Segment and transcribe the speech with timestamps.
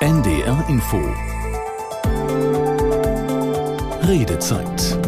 [0.00, 1.00] NDR Info.
[4.00, 5.07] Redezeit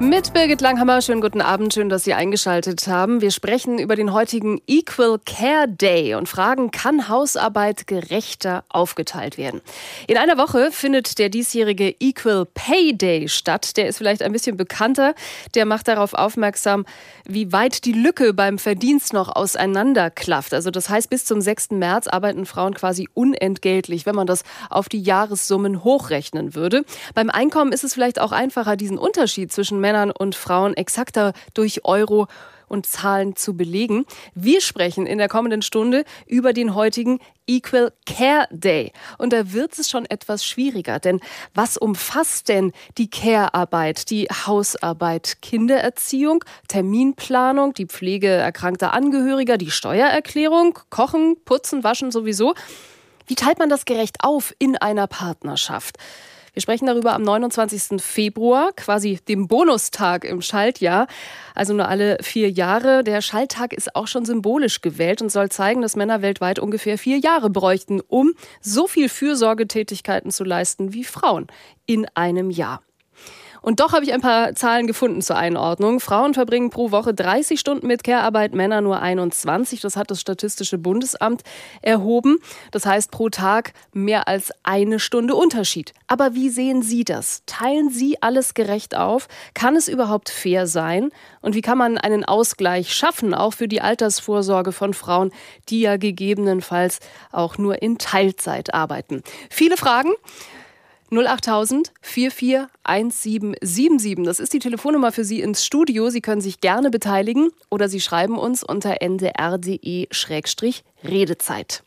[0.00, 3.20] mit Birgit Langhammer, schönen guten Abend, schön, dass Sie eingeschaltet haben.
[3.20, 9.60] Wir sprechen über den heutigen Equal Care Day und fragen, kann Hausarbeit gerechter aufgeteilt werden?
[10.06, 13.76] In einer Woche findet der diesjährige Equal Pay Day statt.
[13.76, 15.14] Der ist vielleicht ein bisschen bekannter.
[15.54, 16.86] Der macht darauf aufmerksam,
[17.26, 20.54] wie weit die Lücke beim Verdienst noch auseinanderklafft.
[20.54, 21.72] Also das heißt, bis zum 6.
[21.72, 26.86] März arbeiten Frauen quasi unentgeltlich, wenn man das auf die Jahressummen hochrechnen würde.
[27.14, 31.32] Beim Einkommen ist es vielleicht auch einfacher, diesen Unterschied zwischen Männern Männern und Frauen exakter
[31.52, 32.28] durch Euro
[32.68, 34.06] und Zahlen zu belegen.
[34.36, 38.92] Wir sprechen in der kommenden Stunde über den heutigen Equal Care Day.
[39.18, 41.18] Und da wird es schon etwas schwieriger, denn
[41.52, 50.78] was umfasst denn die Care-Arbeit, die Hausarbeit, Kindererziehung, Terminplanung, die Pflege erkrankter Angehöriger, die Steuererklärung,
[50.90, 52.54] Kochen, Putzen, Waschen sowieso?
[53.26, 55.96] Wie teilt man das gerecht auf in einer Partnerschaft?
[56.52, 58.02] Wir sprechen darüber am 29.
[58.02, 61.06] Februar, quasi dem Bonustag im Schaltjahr,
[61.54, 63.04] also nur alle vier Jahre.
[63.04, 67.18] Der Schalttag ist auch schon symbolisch gewählt und soll zeigen, dass Männer weltweit ungefähr vier
[67.18, 71.46] Jahre bräuchten, um so viel Fürsorgetätigkeiten zu leisten wie Frauen
[71.86, 72.82] in einem Jahr.
[73.62, 76.00] Und doch habe ich ein paar Zahlen gefunden zur Einordnung.
[76.00, 79.80] Frauen verbringen pro Woche 30 Stunden mit Care-Arbeit, Männer nur 21.
[79.80, 81.42] Das hat das Statistische Bundesamt
[81.82, 82.38] erhoben.
[82.70, 85.92] Das heißt pro Tag mehr als eine Stunde Unterschied.
[86.06, 87.42] Aber wie sehen Sie das?
[87.46, 89.28] Teilen Sie alles gerecht auf?
[89.54, 91.10] Kann es überhaupt fair sein?
[91.40, 95.32] Und wie kann man einen Ausgleich schaffen, auch für die Altersvorsorge von Frauen,
[95.68, 97.00] die ja gegebenenfalls
[97.32, 99.22] auch nur in Teilzeit arbeiten?
[99.50, 100.12] Viele Fragen.
[101.10, 104.24] 08000 441777.
[104.24, 106.10] Das ist die Telefonnummer für Sie ins Studio.
[106.10, 111.82] Sie können sich gerne beteiligen oder Sie schreiben uns unter ndr.de-redezeit.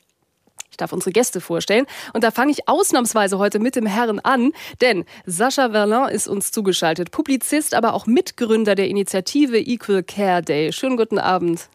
[0.74, 1.86] Ich darf unsere Gäste vorstellen.
[2.14, 6.52] Und da fange ich ausnahmsweise heute mit dem Herrn an, denn Sascha Verlin ist uns
[6.52, 7.12] zugeschaltet.
[7.12, 10.74] Publizist, aber auch Mitgründer der Initiative Equal Care Day.
[10.74, 11.70] Schönen guten Abend.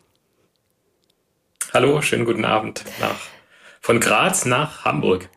[1.73, 2.83] Hallo, schönen guten Abend.
[2.99, 3.21] Nach,
[3.81, 5.29] von Graz nach Hamburg.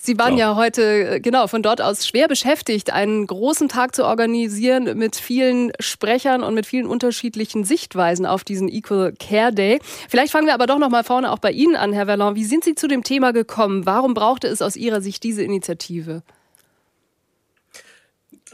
[0.00, 0.38] Sie waren so.
[0.38, 5.16] ja heute äh, genau von dort aus schwer beschäftigt, einen großen Tag zu organisieren mit
[5.16, 9.80] vielen Sprechern und mit vielen unterschiedlichen Sichtweisen auf diesen Equal Care Day.
[10.08, 12.36] Vielleicht fangen wir aber doch noch mal vorne auch bei Ihnen an, Herr Verlon.
[12.36, 13.86] Wie sind Sie zu dem Thema gekommen?
[13.86, 16.22] Warum brauchte es aus Ihrer Sicht diese Initiative?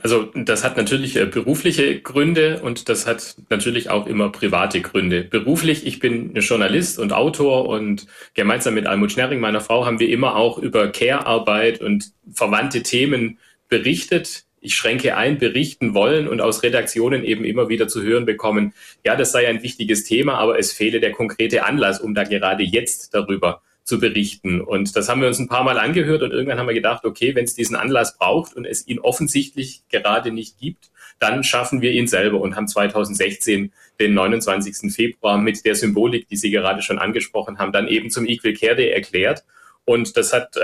[0.04, 5.24] Also das hat natürlich äh, berufliche Gründe und das hat natürlich auch immer private Gründe.
[5.24, 10.10] Beruflich, ich bin Journalist und Autor und gemeinsam mit Almut Schnerring, meiner Frau, haben wir
[10.10, 13.38] immer auch über Care-Arbeit und verwandte Themen
[13.70, 14.44] berichtet.
[14.60, 18.74] Ich schränke ein, berichten wollen und aus Redaktionen eben immer wieder zu hören bekommen,
[19.06, 22.62] ja, das sei ein wichtiges Thema, aber es fehle der konkrete Anlass, um da gerade
[22.62, 24.60] jetzt darüber zu berichten.
[24.60, 27.34] Und das haben wir uns ein paar Mal angehört und irgendwann haben wir gedacht, okay,
[27.34, 31.92] wenn es diesen Anlass braucht und es ihn offensichtlich gerade nicht gibt, dann schaffen wir
[31.92, 34.92] ihn selber und haben 2016 den 29.
[34.92, 38.74] Februar mit der Symbolik, die Sie gerade schon angesprochen haben, dann eben zum Equal Care
[38.74, 39.44] Day erklärt.
[39.84, 40.62] Und das hat äh,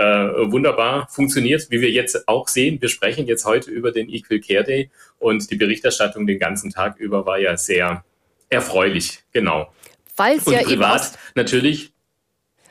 [0.50, 2.80] wunderbar funktioniert, wie wir jetzt auch sehen.
[2.80, 6.98] Wir sprechen jetzt heute über den Equal Care Day und die Berichterstattung den ganzen Tag
[6.98, 8.02] über war ja sehr
[8.48, 9.72] erfreulich, genau.
[10.16, 11.92] Weil es ja privat eben natürlich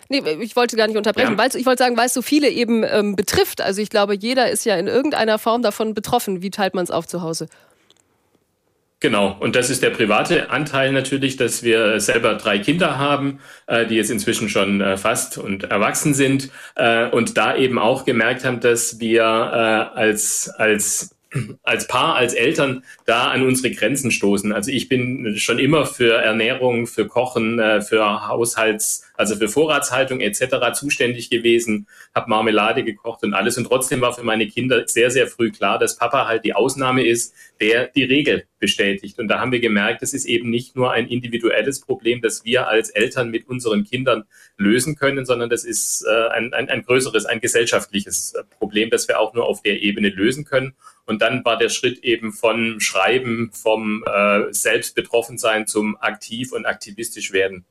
[0.09, 1.33] Nee, ich wollte gar nicht unterbrechen.
[1.33, 1.37] Ja.
[1.37, 3.61] Weil, ich wollte sagen, weil es so viele eben ähm, betrifft.
[3.61, 6.41] Also ich glaube, jeder ist ja in irgendeiner Form davon betroffen.
[6.41, 7.47] Wie teilt man es auf zu Hause?
[9.01, 13.85] Genau, und das ist der private Anteil natürlich, dass wir selber drei Kinder haben, äh,
[13.85, 18.43] die jetzt inzwischen schon äh, fast und erwachsen sind äh, und da eben auch gemerkt
[18.43, 21.15] haben, dass wir äh, als, als
[21.63, 24.51] als Paar, als Eltern da an unsere Grenzen stoßen.
[24.51, 30.21] Also ich bin schon immer für Ernährung, für Kochen, äh, für Haushalts, also für Vorratshaltung
[30.21, 30.73] etc.
[30.73, 33.57] zuständig gewesen, habe Marmelade gekocht und alles.
[33.57, 37.05] Und trotzdem war für meine Kinder sehr, sehr früh klar, dass Papa halt die Ausnahme
[37.05, 39.19] ist, der die Regel bestätigt.
[39.19, 42.67] Und da haben wir gemerkt, das ist eben nicht nur ein individuelles Problem, das wir
[42.67, 44.23] als Eltern mit unseren Kindern
[44.57, 49.19] lösen können, sondern das ist äh, ein, ein, ein größeres, ein gesellschaftliches Problem, das wir
[49.19, 50.73] auch nur auf der Ebene lösen können.
[51.09, 57.33] Und dann war der Schritt eben von Schreiben, vom äh, Selbstbetroffensein zum aktiv und aktivistisch
[57.33, 57.65] werden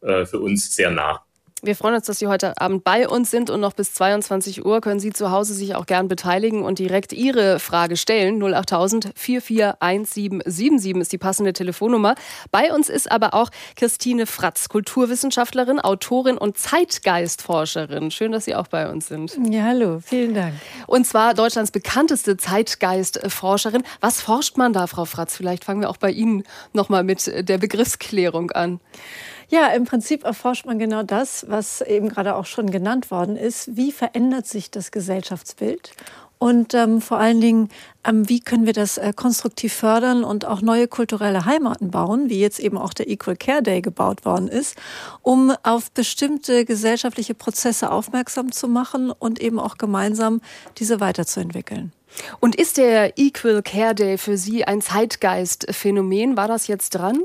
[0.00, 1.26] äh, für uns sehr nah.
[1.64, 4.82] Wir freuen uns, dass Sie heute Abend bei uns sind und noch bis 22 Uhr
[4.82, 8.42] können Sie zu Hause sich auch gern beteiligen und direkt Ihre Frage stellen.
[8.42, 12.16] 08000 441777 ist die passende Telefonnummer.
[12.50, 18.10] Bei uns ist aber auch Christine Fratz, Kulturwissenschaftlerin, Autorin und Zeitgeistforscherin.
[18.10, 19.34] Schön, dass Sie auch bei uns sind.
[19.48, 20.52] Ja, hallo, vielen Dank.
[20.86, 23.84] Und zwar Deutschlands bekannteste Zeitgeistforscherin.
[24.02, 25.34] Was forscht man da, Frau Fratz?
[25.34, 26.42] Vielleicht fangen wir auch bei Ihnen
[26.74, 28.80] nochmal mit der Begriffsklärung an.
[29.54, 33.76] Ja, im Prinzip erforscht man genau das, was eben gerade auch schon genannt worden ist.
[33.76, 35.92] Wie verändert sich das Gesellschaftsbild?
[36.38, 37.68] Und ähm, vor allen Dingen,
[38.02, 42.40] ähm, wie können wir das äh, konstruktiv fördern und auch neue kulturelle Heimaten bauen, wie
[42.40, 44.76] jetzt eben auch der Equal Care Day gebaut worden ist,
[45.22, 50.40] um auf bestimmte gesellschaftliche Prozesse aufmerksam zu machen und eben auch gemeinsam
[50.78, 51.92] diese weiterzuentwickeln.
[52.40, 56.36] Und ist der Equal Care Day für Sie ein Zeitgeistphänomen?
[56.36, 57.20] War das jetzt dran?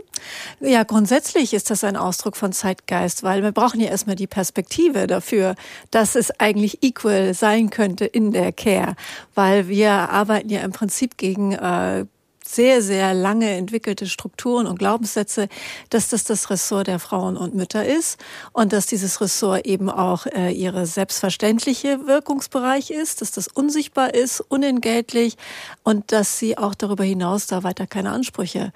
[0.59, 5.07] Ja, grundsätzlich ist das ein Ausdruck von Zeitgeist, weil wir brauchen ja erstmal die Perspektive
[5.07, 5.55] dafür,
[5.91, 8.95] dass es eigentlich equal sein könnte in der Care,
[9.35, 12.05] weil wir arbeiten ja im Prinzip gegen äh,
[12.45, 15.49] sehr, sehr lange entwickelte Strukturen und Glaubenssätze,
[15.89, 18.19] dass das das Ressort der Frauen und Mütter ist
[18.53, 24.41] und dass dieses Ressort eben auch äh, ihre selbstverständliche Wirkungsbereich ist, dass das unsichtbar ist,
[24.41, 25.37] unentgeltlich
[25.83, 28.71] und dass sie auch darüber hinaus da weiter keine Ansprüche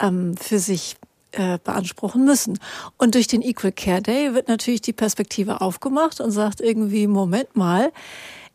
[0.00, 0.96] ähm, für sich
[1.32, 2.58] äh, beanspruchen müssen.
[2.96, 7.54] Und durch den Equal Care Day wird natürlich die Perspektive aufgemacht und sagt irgendwie, Moment
[7.54, 7.92] mal,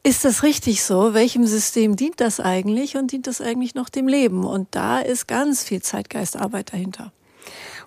[0.04, 1.14] ist das richtig so?
[1.14, 4.44] Welchem System dient das eigentlich und dient das eigentlich noch dem Leben?
[4.44, 7.14] Und da ist ganz viel Zeitgeistarbeit dahinter.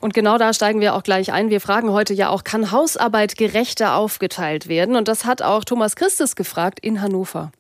[0.01, 1.51] Und genau da steigen wir auch gleich ein.
[1.51, 4.97] Wir fragen heute ja auch, kann Hausarbeit gerechter aufgeteilt werden?
[4.97, 7.53] Und das hat auch Thomas Christus gefragt in Hannover.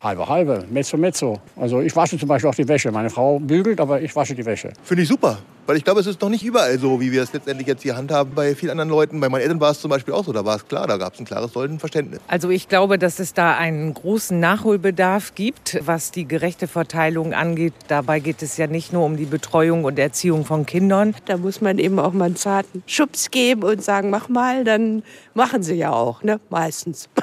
[0.00, 1.40] Halbe, halbe, mezzo, mezzo.
[1.56, 2.90] Also ich wasche zum Beispiel auch die Wäsche.
[2.90, 4.72] Meine Frau bügelt, aber ich wasche die Wäsche.
[4.82, 5.38] Finde ich super.
[5.64, 7.96] Weil ich glaube, es ist noch nicht überall so, wie wir es letztendlich jetzt hier
[7.96, 8.34] handhaben.
[8.34, 10.32] Bei vielen anderen Leuten, bei meinen Eltern war es zum Beispiel auch so.
[10.32, 12.18] Da war es klar, da gab es ein klares Rollenverständnis.
[12.26, 17.74] Also ich glaube, dass es da einen großen Nachholbedarf gibt, was die gerechte Verteilung angeht.
[17.86, 21.14] Dabei geht es ja nicht nur um die Betreuung und Erziehung von Kindern.
[21.26, 25.04] Da muss man eben auch mal einen zarten Schubs geben und sagen, mach mal, dann
[25.34, 26.40] machen sie ja auch, ne?
[26.50, 27.08] meistens.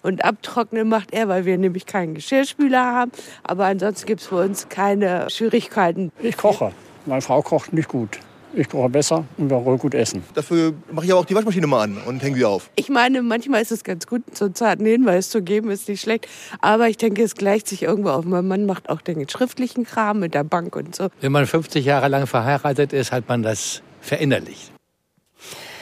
[0.00, 3.10] Und abtrocknen macht er, weil wir nämlich keinen Geschirrspüler haben.
[3.42, 6.12] Aber ansonsten gibt es für uns keine Schwierigkeiten.
[6.22, 6.72] Ich koche.
[7.06, 8.18] Meine Frau kocht nicht gut.
[8.54, 10.24] Ich koche besser und wir wollen gut essen.
[10.34, 12.70] Dafür mache ich aber auch die Waschmaschine mal an und hänge sie auf.
[12.76, 16.00] Ich meine, manchmal ist es ganz gut, so einen zarten Hinweis zu geben, ist nicht
[16.00, 16.26] schlecht.
[16.60, 18.24] Aber ich denke, es gleicht sich irgendwo auf.
[18.24, 21.08] Mein Mann macht auch den schriftlichen Kram mit der Bank und so.
[21.20, 24.72] Wenn man 50 Jahre lang verheiratet ist, hat man das verinnerlicht.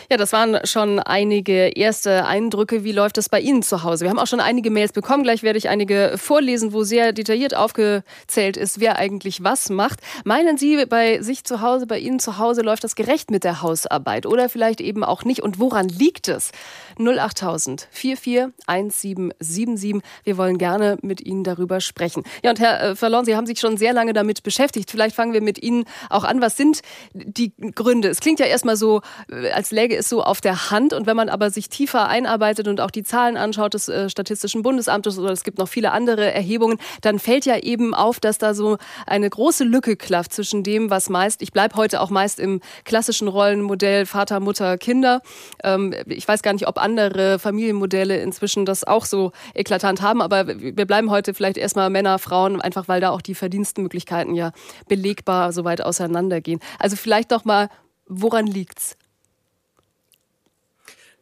[0.08, 2.85] Ja, das waren schon einige erste Eindrücke.
[2.85, 4.05] Wie läuft das bei Ihnen zu Hause?
[4.05, 5.25] Wir haben auch schon einige Mails bekommen.
[5.25, 10.00] Gleich werde ich einige vorlesen, wo sehr detailliert aufgezählt ist, wer eigentlich was macht.
[10.25, 13.62] Meinen Sie, bei sich zu Hause, bei Ihnen zu Hause läuft das gerecht mit der
[13.62, 15.43] Hausarbeit oder vielleicht eben auch nicht?
[15.43, 16.52] Und woran liegt es?
[16.99, 20.03] 08000 441777.
[20.25, 22.25] Wir wollen gerne mit Ihnen darüber sprechen.
[22.43, 24.91] Ja, und Herr äh, Verlorn, Sie haben sich schon sehr lange damit beschäftigt.
[24.91, 26.41] Vielleicht fangen wir mit Ihnen auch an.
[26.41, 26.81] Was sind
[27.13, 28.09] die Gründe?
[28.09, 30.93] Es klingt ja erstmal so, äh, als läge ist so auf der Hand.
[30.93, 34.63] Und wenn man aber sich tiefer einarbeitet und auch die Zahlen anschaut des äh, Statistischen
[34.63, 38.55] Bundesamtes oder es gibt noch viele andere Erhebungen, dann fällt ja eben auf, dass da
[38.55, 42.61] so eine große Lücke klafft zwischen dem, was meist, ich bleibe heute auch meist im
[42.85, 45.23] klassischen Rollenmodell Vater, Mutter, Kinder.
[45.63, 50.47] Ähm, ich weiß gar nicht, ob andere Familienmodelle inzwischen das auch so eklatant haben, aber
[50.47, 54.53] wir bleiben heute vielleicht erstmal Männer, Frauen, einfach weil da auch die Verdienstmöglichkeiten ja
[54.88, 56.61] belegbar so weit auseinandergehen.
[56.79, 57.69] Also vielleicht noch mal,
[58.06, 58.97] woran liegt's?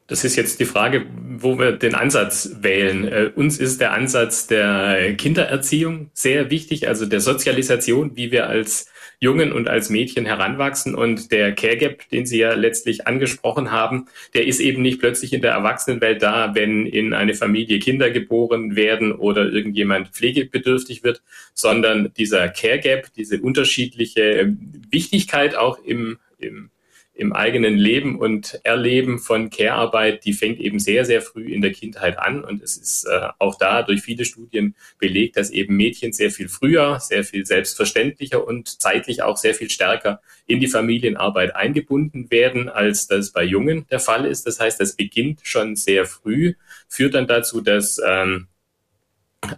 [0.06, 1.06] Das ist jetzt die Frage,
[1.38, 3.08] wo wir den Ansatz wählen.
[3.08, 8.86] Äh, uns ist der Ansatz der Kindererziehung sehr wichtig, also der Sozialisation, wie wir als
[9.18, 10.94] Jungen und als Mädchen heranwachsen.
[10.94, 15.32] Und der Care Gap, den Sie ja letztlich angesprochen haben, der ist eben nicht plötzlich
[15.32, 21.22] in der Erwachsenenwelt da, wenn in eine Familie Kinder geboren werden oder irgendjemand pflegebedürftig wird,
[21.54, 24.54] sondern dieser Care Gap, diese unterschiedliche
[24.90, 26.68] Wichtigkeit auch im, im
[27.14, 31.72] im eigenen Leben und Erleben von Care-Arbeit, die fängt eben sehr, sehr früh in der
[31.72, 32.42] Kindheit an.
[32.42, 36.48] Und es ist äh, auch da durch viele Studien belegt, dass eben Mädchen sehr viel
[36.48, 42.68] früher, sehr viel selbstverständlicher und zeitlich auch sehr viel stärker in die Familienarbeit eingebunden werden,
[42.68, 44.46] als das bei Jungen der Fall ist.
[44.46, 46.54] Das heißt, das beginnt schon sehr früh,
[46.88, 48.48] führt dann dazu, dass ähm,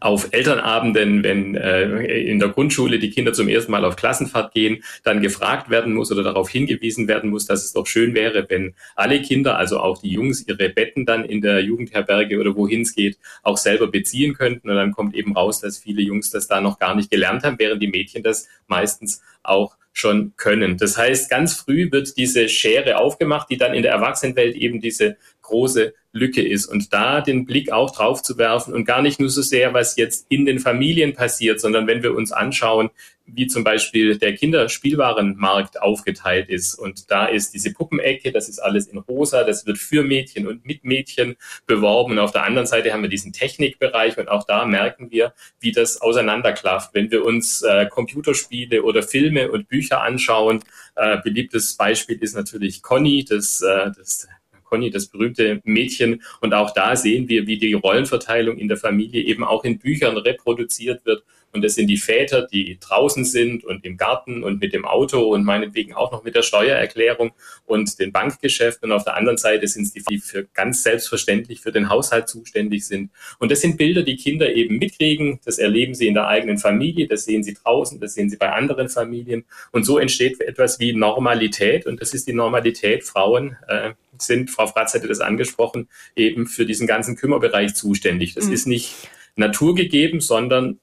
[0.00, 4.82] auf Elternabenden, wenn äh, in der Grundschule die Kinder zum ersten Mal auf Klassenfahrt gehen,
[5.04, 8.74] dann gefragt werden muss oder darauf hingewiesen werden muss, dass es doch schön wäre, wenn
[8.94, 12.94] alle Kinder, also auch die Jungs, ihre Betten dann in der Jugendherberge oder wohin es
[12.94, 14.70] geht, auch selber beziehen könnten.
[14.70, 17.58] Und dann kommt eben raus, dass viele Jungs das da noch gar nicht gelernt haben,
[17.58, 20.76] während die Mädchen das meistens auch schon können.
[20.76, 25.16] Das heißt, ganz früh wird diese Schere aufgemacht, die dann in der Erwachsenenwelt eben diese
[25.46, 26.66] große Lücke ist.
[26.66, 29.96] Und da den Blick auch drauf zu werfen und gar nicht nur so sehr, was
[29.96, 32.90] jetzt in den Familien passiert, sondern wenn wir uns anschauen,
[33.26, 36.74] wie zum Beispiel der Kinderspielwarenmarkt aufgeteilt ist.
[36.74, 40.64] Und da ist diese Puppenecke, das ist alles in rosa, das wird für Mädchen und
[40.64, 41.36] mit Mädchen
[41.66, 42.12] beworben.
[42.12, 45.72] Und auf der anderen Seite haben wir diesen Technikbereich und auch da merken wir, wie
[45.72, 46.94] das auseinanderklafft.
[46.94, 50.62] Wenn wir uns äh, Computerspiele oder Filme und Bücher anschauen,
[50.94, 54.28] äh, beliebtes Beispiel ist natürlich Conny, das, äh, das
[54.68, 56.22] Conny, das berühmte Mädchen.
[56.40, 60.16] Und auch da sehen wir, wie die Rollenverteilung in der Familie eben auch in Büchern
[60.16, 61.24] reproduziert wird
[61.56, 65.32] und das sind die Väter, die draußen sind und im Garten und mit dem Auto
[65.32, 67.32] und meinetwegen auch noch mit der Steuererklärung
[67.64, 68.90] und den Bankgeschäften.
[68.90, 72.28] Und auf der anderen Seite sind es die, die für ganz selbstverständlich für den Haushalt
[72.28, 73.10] zuständig sind.
[73.38, 75.40] Und das sind Bilder, die Kinder eben mitkriegen.
[75.46, 78.52] Das erleben sie in der eigenen Familie, das sehen sie draußen, das sehen sie bei
[78.52, 79.46] anderen Familien.
[79.72, 81.86] Und so entsteht etwas wie Normalität.
[81.86, 83.04] Und das ist die Normalität.
[83.04, 88.34] Frauen äh, sind, Frau Fratz hätte das angesprochen, eben für diesen ganzen Kümmerbereich zuständig.
[88.34, 88.52] Das mhm.
[88.52, 88.94] ist nicht
[89.36, 90.80] naturgegeben, sondern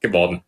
[0.00, 0.42] geworden.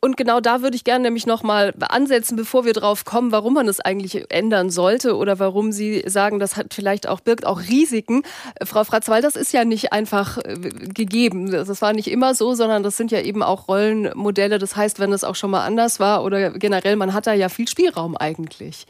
[0.00, 3.66] Und genau da würde ich gerne nämlich nochmal ansetzen, bevor wir drauf kommen, warum man
[3.66, 8.22] es eigentlich ändern sollte oder warum Sie sagen, das hat vielleicht auch, birgt auch Risiken.
[8.62, 11.50] Frau Fratz, weil das ist ja nicht einfach äh, gegeben.
[11.50, 14.60] Das war nicht immer so, sondern das sind ja eben auch Rollenmodelle.
[14.60, 17.48] Das heißt, wenn es auch schon mal anders war oder generell, man hat da ja
[17.48, 18.86] viel Spielraum eigentlich.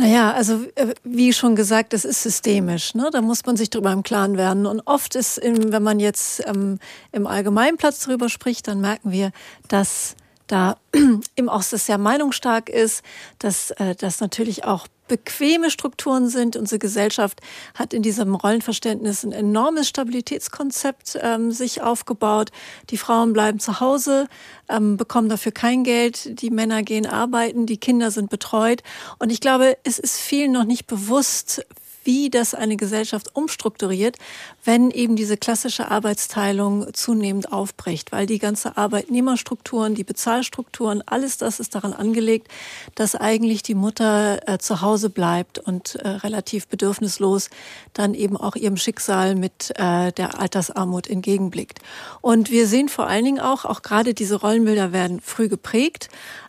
[0.00, 2.94] Naja, also äh, wie schon gesagt, das ist systemisch.
[2.94, 3.10] Ne?
[3.12, 4.64] Da muss man sich darüber im Klaren werden.
[4.64, 6.78] Und oft ist, wenn man jetzt ähm,
[7.10, 9.32] im Allgemeinplatz darüber spricht, dann merken wir,
[9.66, 10.14] dass
[10.46, 10.76] da
[11.34, 13.02] im Ost sehr meinungsstark ist,
[13.40, 16.56] dass äh, das natürlich auch bequeme Strukturen sind.
[16.56, 17.40] Unsere Gesellschaft
[17.74, 22.50] hat in diesem Rollenverständnis ein enormes Stabilitätskonzept ähm, sich aufgebaut.
[22.90, 24.28] Die Frauen bleiben zu Hause,
[24.68, 26.40] ähm, bekommen dafür kein Geld.
[26.40, 28.82] Die Männer gehen arbeiten, die Kinder sind betreut.
[29.18, 31.66] Und ich glaube, es ist vielen noch nicht bewusst,
[32.08, 34.16] wie das eine Gesellschaft umstrukturiert,
[34.64, 41.60] wenn eben diese klassische Arbeitsteilung zunehmend aufbricht, weil die ganze Arbeitnehmerstrukturen, die Bezahlstrukturen, alles das
[41.60, 42.48] ist daran angelegt,
[42.94, 47.50] dass eigentlich die Mutter äh, zu Hause bleibt und äh, relativ bedürfnislos
[47.92, 51.80] dann eben auch ihrem Schicksal mit äh, der Altersarmut entgegenblickt.
[52.22, 56.08] Und wir sehen vor allen Dingen auch, auch gerade diese Rollenbilder werden früh geprägt,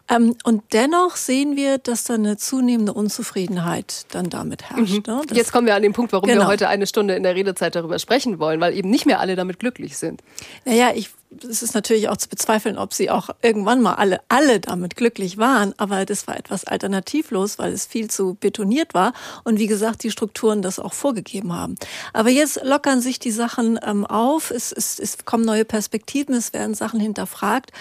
[0.09, 5.07] ähm, und dennoch sehen wir, dass da eine zunehmende Unzufriedenheit dann damit herrscht.
[5.07, 5.13] Mhm.
[5.15, 5.21] Ne?
[5.33, 6.41] Jetzt kommen wir an den Punkt, warum genau.
[6.43, 9.35] wir heute eine Stunde in der Redezeit darüber sprechen wollen, weil eben nicht mehr alle
[9.35, 10.21] damit glücklich sind.
[10.65, 11.09] Naja, ich
[11.47, 15.37] es ist natürlich auch zu bezweifeln, ob sie auch irgendwann mal alle, alle damit glücklich
[15.37, 15.73] waren.
[15.77, 19.13] Aber das war etwas alternativlos, weil es viel zu betoniert war.
[19.43, 21.75] Und wie gesagt, die Strukturen das auch vorgegeben haben.
[22.13, 24.49] Aber jetzt lockern sich die Sachen ähm, auf.
[24.49, 26.33] Es, es, es kommen neue Perspektiven.
[26.33, 27.71] Es werden Sachen hinterfragt.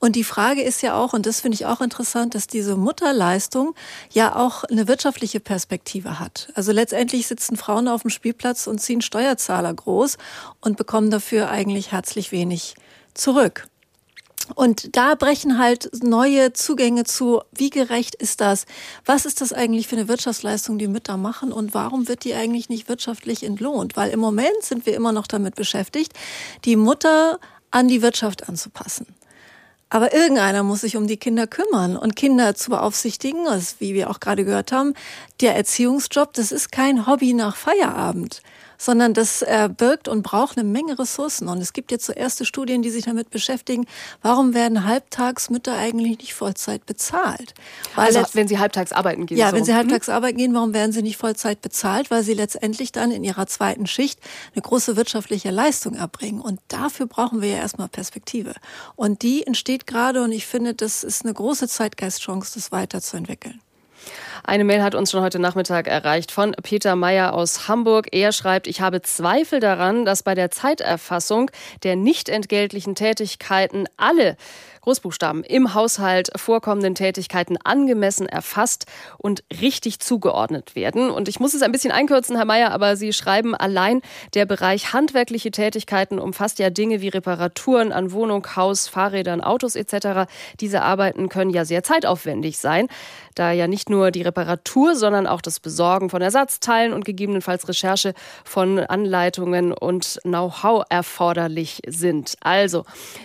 [0.00, 3.74] Und die Frage ist ja auch, und das finde ich auch interessant, dass diese Mutterleistung
[4.10, 6.48] ja auch eine wirtschaftliche Perspektive hat.
[6.54, 10.18] Also letztendlich sitzen Frauen auf dem Spielplatz und ziehen Steuerzahler groß
[10.60, 12.74] und bekommen dafür eigentlich herzlich wenig
[13.18, 13.68] zurück.
[14.54, 18.64] Und da brechen halt neue Zugänge zu, wie gerecht ist das?
[19.04, 21.52] Was ist das eigentlich für eine Wirtschaftsleistung, die Mütter machen?
[21.52, 23.96] Und warum wird die eigentlich nicht wirtschaftlich entlohnt?
[23.96, 26.12] Weil im Moment sind wir immer noch damit beschäftigt,
[26.64, 27.40] die Mutter
[27.72, 29.06] an die Wirtschaft anzupassen.
[29.88, 34.10] Aber irgendeiner muss sich um die Kinder kümmern und Kinder zu beaufsichtigen, das, wie wir
[34.10, 34.94] auch gerade gehört haben,
[35.40, 38.42] der Erziehungsjob, das ist kein Hobby nach Feierabend
[38.78, 41.48] sondern das äh, birgt und braucht eine Menge Ressourcen.
[41.48, 43.86] Und es gibt jetzt so erste Studien, die sich damit beschäftigen,
[44.22, 47.54] warum werden Halbtagsmütter eigentlich nicht Vollzeit bezahlt?
[47.94, 49.38] Weil also wenn sie halbtags arbeiten gehen.
[49.38, 49.56] Ja, so.
[49.56, 49.78] wenn sie hm?
[49.78, 50.14] halbtags hm?
[50.14, 52.10] arbeiten gehen, warum werden sie nicht Vollzeit bezahlt?
[52.10, 54.20] Weil sie letztendlich dann in ihrer zweiten Schicht
[54.54, 56.40] eine große wirtschaftliche Leistung erbringen.
[56.40, 58.54] Und dafür brauchen wir ja erstmal Perspektive.
[58.94, 63.60] Und die entsteht gerade und ich finde, das ist eine große Zeitgeistchance, das weiterzuentwickeln.
[64.44, 68.08] Eine Mail hat uns schon heute Nachmittag erreicht von Peter Meyer aus Hamburg.
[68.12, 71.50] Er schreibt, ich habe Zweifel daran, dass bei der Zeiterfassung
[71.82, 74.36] der nicht entgeltlichen Tätigkeiten alle
[74.86, 78.86] Großbuchstaben im Haushalt vorkommenden Tätigkeiten angemessen erfasst
[79.18, 81.10] und richtig zugeordnet werden.
[81.10, 84.00] Und ich muss es ein bisschen einkürzen, Herr Mayer, aber Sie schreiben allein,
[84.34, 90.30] der Bereich handwerkliche Tätigkeiten umfasst ja Dinge wie Reparaturen an Wohnung, Haus, Fahrrädern, Autos etc.
[90.60, 92.86] Diese Arbeiten können ja sehr zeitaufwendig sein,
[93.34, 98.14] da ja nicht nur die Reparatur, sondern auch das Besorgen von Ersatzteilen und gegebenenfalls Recherche
[98.44, 102.36] von Anleitungen und Know-how erforderlich sind.
[102.40, 102.84] Also,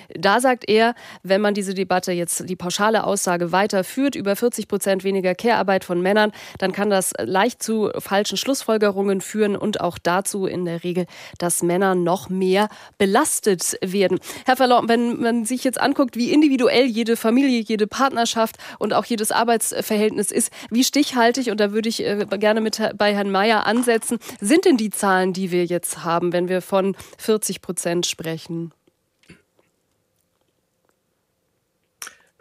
[0.10, 4.70] da sagt er, wenn man man diese Debatte jetzt die pauschale Aussage weiterführt, über 40
[4.70, 9.98] Prozent weniger Care-Arbeit von Männern, dann kann das leicht zu falschen Schlussfolgerungen führen und auch
[9.98, 11.08] dazu in der Regel,
[11.40, 14.20] dass Männer noch mehr belastet werden.
[14.46, 19.04] Herr Verlor, wenn man sich jetzt anguckt, wie individuell jede Familie, jede Partnerschaft und auch
[19.04, 23.66] jedes Arbeitsverhältnis ist, wie stichhaltig und da würde ich äh, gerne mit bei Herrn Mayer
[23.66, 24.20] ansetzen.
[24.40, 28.72] Sind denn die Zahlen, die wir jetzt haben, wenn wir von 40 Prozent sprechen?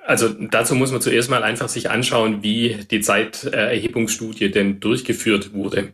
[0.07, 5.92] Also dazu muss man zuerst mal einfach sich anschauen, wie die Zeiterhebungsstudie denn durchgeführt wurde.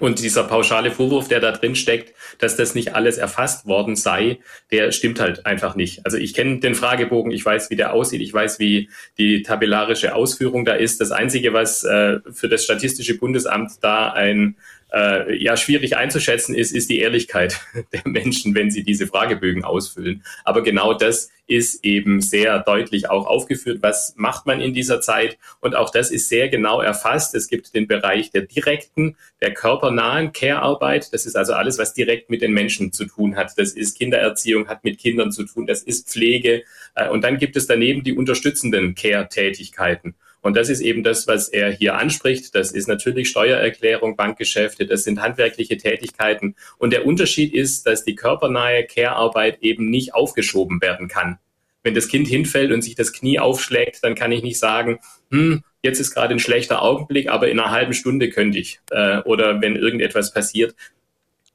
[0.00, 4.38] Und dieser pauschale Vorwurf, der da drin steckt, dass das nicht alles erfasst worden sei,
[4.70, 6.04] der stimmt halt einfach nicht.
[6.06, 8.88] Also ich kenne den Fragebogen, ich weiß, wie der aussieht, ich weiß, wie
[9.18, 11.00] die tabellarische Ausführung da ist.
[11.00, 14.56] Das Einzige, was äh, für das Statistische Bundesamt da ein
[14.92, 17.60] äh, ja schwierig einzuschätzen ist, ist die Ehrlichkeit
[17.92, 20.24] der Menschen, wenn sie diese Fragebögen ausfüllen.
[20.44, 25.36] Aber genau das ist eben sehr deutlich auch aufgeführt, was macht man in dieser Zeit.
[25.60, 27.34] Und auch das ist sehr genau erfasst.
[27.34, 31.12] Es gibt den Bereich der direkten, der körpernahen Care-Arbeit.
[31.12, 33.52] Das ist also alles, was direkt mit den Menschen zu tun hat.
[33.56, 35.66] Das ist Kindererziehung, hat mit Kindern zu tun.
[35.66, 36.62] Das ist Pflege.
[36.94, 40.14] Äh, und dann gibt es daneben die unterstützenden Care-Tätigkeiten.
[40.42, 42.54] Und das ist eben das, was er hier anspricht.
[42.54, 46.56] Das ist natürlich Steuererklärung, Bankgeschäfte, das sind handwerkliche Tätigkeiten.
[46.78, 51.38] Und der Unterschied ist, dass die körpernahe Care-Arbeit eben nicht aufgeschoben werden kann.
[51.82, 54.98] Wenn das Kind hinfällt und sich das Knie aufschlägt, dann kann ich nicht sagen,
[55.30, 58.80] hm, jetzt ist gerade ein schlechter Augenblick, aber in einer halben Stunde könnte ich.
[58.90, 60.74] Äh, oder wenn irgendetwas passiert,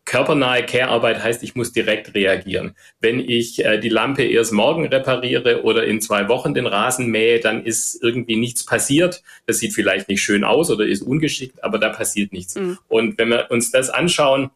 [0.05, 2.75] Körpernahe Care-Arbeit heißt, ich muss direkt reagieren.
[2.99, 7.39] Wenn ich äh, die Lampe erst morgen repariere oder in zwei Wochen den Rasen mähe,
[7.39, 9.23] dann ist irgendwie nichts passiert.
[9.47, 12.55] Das sieht vielleicht nicht schön aus oder ist ungeschickt, aber da passiert nichts.
[12.55, 12.77] Mhm.
[12.87, 14.51] Und wenn wir uns das anschauen,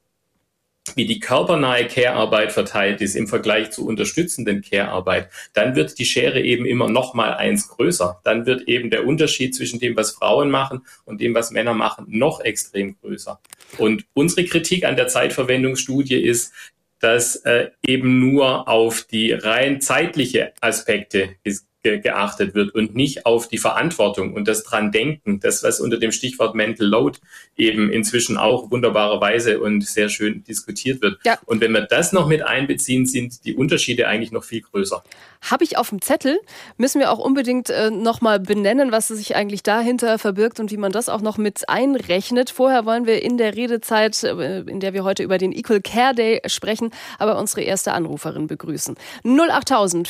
[0.95, 6.41] wie die körpernahe Care-Arbeit verteilt ist im Vergleich zu unterstützenden Care-Arbeit, dann wird die Schere
[6.41, 8.21] eben immer noch mal eins größer.
[8.23, 12.05] Dann wird eben der Unterschied zwischen dem, was Frauen machen und dem, was Männer machen,
[12.09, 13.39] noch extrem größer.
[13.77, 16.53] Und unsere Kritik an der Zeitverwendungsstudie ist,
[16.99, 21.35] dass äh, eben nur auf die rein zeitliche Aspekte
[21.83, 25.97] ge geachtet wird und nicht auf die Verantwortung und das dran denken, das was unter
[25.97, 27.19] dem Stichwort Mental Load
[27.55, 31.19] eben inzwischen auch wunderbarerweise und sehr schön diskutiert wird.
[31.25, 31.37] Ja.
[31.45, 35.03] Und wenn wir das noch mit einbeziehen, sind die Unterschiede eigentlich noch viel größer.
[35.49, 36.39] Habe ich auf dem Zettel,
[36.77, 40.91] müssen wir auch unbedingt äh, nochmal benennen, was sich eigentlich dahinter verbirgt und wie man
[40.91, 42.49] das auch noch mit einrechnet.
[42.49, 46.13] Vorher wollen wir in der Redezeit, äh, in der wir heute über den Equal Care
[46.13, 48.95] Day sprechen, aber unsere erste Anruferin begrüßen.
[49.23, 50.07] 08000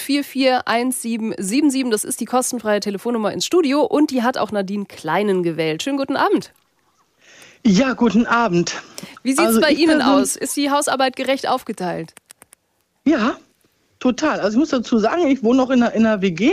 [1.60, 5.84] 441777, das ist die kostenfreie Telefonnummer ins Studio und die hat auch Nadine Kleinen gewählt.
[5.84, 6.54] Schönen guten Abend.
[7.66, 8.82] Ja, guten Abend.
[9.24, 10.36] Wie sieht es also bei Ihnen aus?
[10.36, 12.14] Ist die Hausarbeit gerecht aufgeteilt?
[13.06, 13.38] Ja,
[14.00, 14.40] total.
[14.40, 16.52] Also ich muss dazu sagen, ich wohne noch in einer, in einer WG.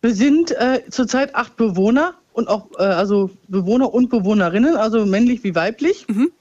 [0.00, 5.44] Wir sind äh, zurzeit acht Bewohner und auch äh, also Bewohner und Bewohnerinnen, also männlich
[5.44, 6.06] wie weiblich.
[6.08, 6.32] Mhm.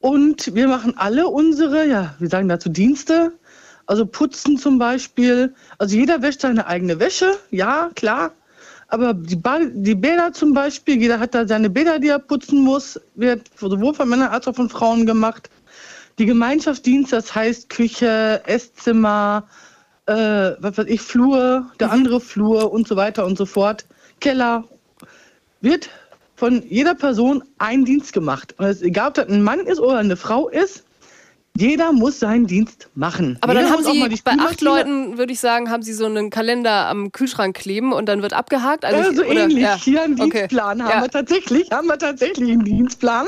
[0.00, 3.32] Und wir machen alle unsere, ja, wir sagen dazu Dienste,
[3.90, 5.52] also putzen zum Beispiel.
[5.78, 8.30] Also jeder wäscht seine eigene Wäsche, ja, klar.
[8.86, 9.36] Aber die,
[9.72, 13.92] die Bäder zum Beispiel, jeder hat da seine Bäder, die er putzen muss, wird sowohl
[13.92, 15.50] von Männern als auch von Frauen gemacht.
[16.18, 19.48] Die Gemeinschaftsdienste, das heißt Küche, Esszimmer,
[20.06, 21.94] äh, was weiß ich, Flur, der mhm.
[21.94, 23.84] andere Flur und so weiter und so fort,
[24.20, 24.64] Keller,
[25.62, 25.90] wird
[26.36, 28.54] von jeder Person ein Dienst gemacht.
[28.58, 30.84] Und es egal, ob das ein Mann ist oder eine Frau ist,
[31.56, 33.36] jeder muss seinen Dienst machen.
[33.40, 36.30] Aber Jeder dann haben Sie bei acht Leuten, würde ich sagen, haben Sie so einen
[36.30, 38.84] Kalender am Kühlschrank kleben und dann wird abgehakt.
[38.84, 39.58] Also ja, so oder, ähnlich.
[39.58, 39.76] Ja.
[39.76, 40.90] Hier einen Dienstplan okay.
[40.90, 41.04] haben ja.
[41.04, 41.70] wir tatsächlich.
[41.70, 43.26] Haben wir tatsächlich einen Dienstplan,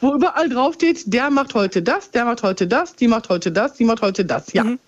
[0.00, 3.74] wo überall draufsteht, der macht heute das, der macht heute das, die macht heute das,
[3.74, 4.52] die macht heute das.
[4.52, 4.64] Ja.
[4.64, 4.78] Mhm.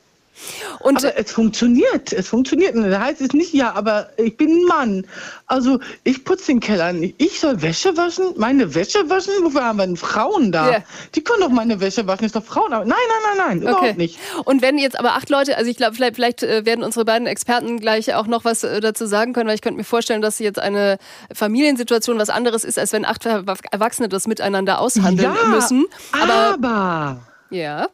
[0.81, 2.75] Und aber es funktioniert, es funktioniert.
[2.75, 5.07] Und da heißt es nicht, ja, aber ich bin ein Mann.
[5.47, 7.15] Also ich putze den Keller nicht.
[7.19, 8.33] Ich soll Wäsche waschen?
[8.37, 9.33] Meine Wäsche waschen?
[9.43, 10.69] Wofür haben wir denn Frauen da?
[10.69, 10.85] Yeah.
[11.15, 12.71] Die können doch meine Wäsche waschen, ist doch Frauen.
[12.71, 13.71] Nein, nein, nein, nein, okay.
[13.71, 14.19] überhaupt nicht.
[14.45, 17.27] Und wenn jetzt aber acht Leute, also ich glaube, vielleicht, vielleicht äh, werden unsere beiden
[17.27, 20.39] Experten gleich auch noch was äh, dazu sagen können, weil ich könnte mir vorstellen, dass
[20.39, 20.99] jetzt eine
[21.35, 25.87] Familiensituation was anderes ist, als wenn acht Erwachsene das miteinander aushandeln ja, müssen.
[26.13, 27.89] Aber, aber ja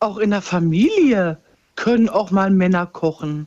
[0.00, 1.38] auch in der Familie
[1.76, 3.46] können auch mal Männer kochen.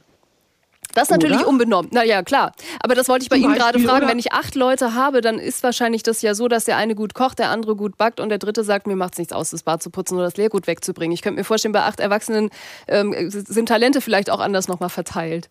[0.94, 1.48] Das ist natürlich oder?
[1.48, 1.90] unbenommen.
[1.92, 2.52] Na ja, klar.
[2.80, 3.98] Aber das wollte ich bei Zum Ihnen gerade fragen.
[4.04, 4.08] Oder?
[4.10, 7.16] Wenn ich acht Leute habe, dann ist wahrscheinlich das ja so, dass der eine gut
[7.16, 9.64] kocht, der andere gut backt und der dritte sagt, mir macht es nichts aus, das
[9.64, 11.14] Bad zu putzen oder das Leergut wegzubringen.
[11.14, 12.52] Ich könnte mir vorstellen, bei acht Erwachsenen
[12.88, 15.50] ähm, sind Talente vielleicht auch anders nochmal verteilt.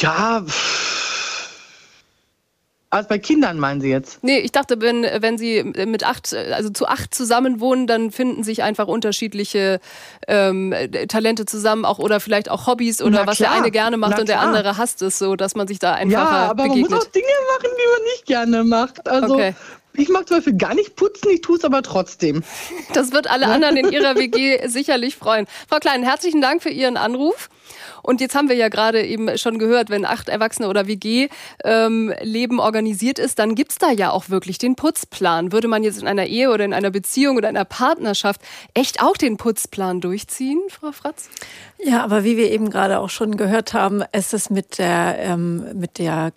[0.00, 0.44] Ja,
[2.90, 4.22] also bei Kindern meinen Sie jetzt?
[4.22, 8.42] Nee, ich dachte, wenn, wenn Sie mit acht, also zu acht zusammen wohnen, dann finden
[8.42, 9.80] sich einfach unterschiedliche
[10.26, 10.74] ähm,
[11.08, 14.40] Talente zusammen, auch oder vielleicht auch Hobbys oder was der eine gerne macht und der
[14.40, 16.12] andere hasst es, so dass man sich da einfach.
[16.12, 16.90] Ja, aber begegnet.
[16.90, 19.08] man muss auch Dinge machen, die man nicht gerne macht.
[19.08, 19.54] Also okay.
[19.94, 22.44] Ich mag zum Beispiel gar nicht putzen, ich tue es aber trotzdem.
[22.92, 25.46] Das wird alle anderen in Ihrer WG sicherlich freuen.
[25.68, 27.48] Frau Klein, herzlichen Dank für Ihren Anruf.
[28.02, 31.30] Und jetzt haben wir ja gerade eben schon gehört, wenn acht Erwachsene oder WG-Leben
[31.64, 35.52] ähm, organisiert ist, dann gibt's da ja auch wirklich den Putzplan.
[35.52, 38.40] Würde man jetzt in einer Ehe oder in einer Beziehung oder in einer Partnerschaft
[38.74, 41.28] echt auch den Putzplan durchziehen, Frau Fratz?
[41.78, 45.78] Ja, aber wie wir eben gerade auch schon gehört haben, ist es mit der, ähm,
[45.78, 46.32] mit der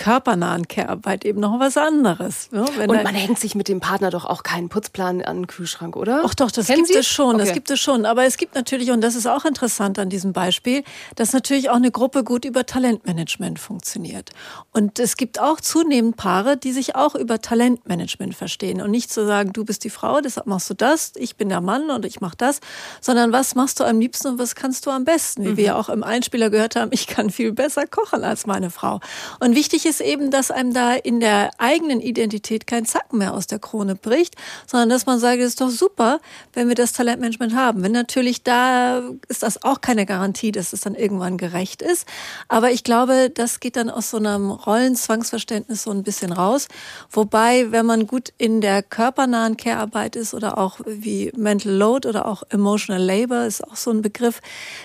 [0.00, 2.50] körpernahen Care-Arbeit eben noch was anderes.
[2.52, 2.64] Ne?
[2.64, 6.22] und man hängt sich mit dem Partner doch auch keinen Putzplan an den Kühlschrank, oder?
[6.24, 6.98] Ach doch, das Kennen gibt Sie?
[6.98, 7.44] es schon, okay.
[7.44, 8.06] das gibt es schon.
[8.06, 10.84] Aber es gibt natürlich, und das ist auch interessant an diesem Beispiel,
[11.16, 14.30] dass natürlich auch eine Gruppe gut über Talentmanagement funktioniert.
[14.72, 18.80] Und es gibt auch zunehmend Paare, die sich auch über Talentmanagement verstehen.
[18.80, 21.60] Und nicht zu sagen, du bist die Frau, deshalb machst du das, ich bin der
[21.60, 22.60] Mann und ich mach das,
[23.02, 25.44] sondern was machst du am liebsten und was kannst du am besten?
[25.44, 25.56] Wie mhm.
[25.58, 29.00] wir ja auch im Einspieler gehört haben, ich kann viel besser kochen als meine Frau.
[29.40, 33.34] Und wichtig ist, ist eben, dass einem da in der eigenen Identität kein Zacken mehr
[33.34, 36.20] aus der Krone bricht, sondern dass man sagt, es ist doch super,
[36.52, 37.82] wenn wir das Talentmanagement haben.
[37.82, 42.06] Wenn natürlich da ist das auch keine Garantie, dass es dann irgendwann gerecht ist.
[42.48, 46.68] Aber ich glaube, das geht dann aus so einem Rollenzwangsverständnis so ein bisschen raus.
[47.10, 52.26] Wobei, wenn man gut in der körpernahen Care-Arbeit ist oder auch wie Mental Load oder
[52.26, 54.40] auch Emotional Labor ist auch so ein Begriff,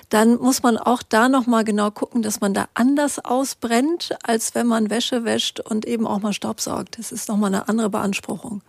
[0.10, 4.66] dann muss man auch da nochmal genau gucken, dass man da anders ausbrennt, als wenn
[4.66, 6.98] man Wäsche wäscht und eben auch mal Staubsaugt.
[6.98, 8.62] Das ist nochmal eine andere Beanspruchung.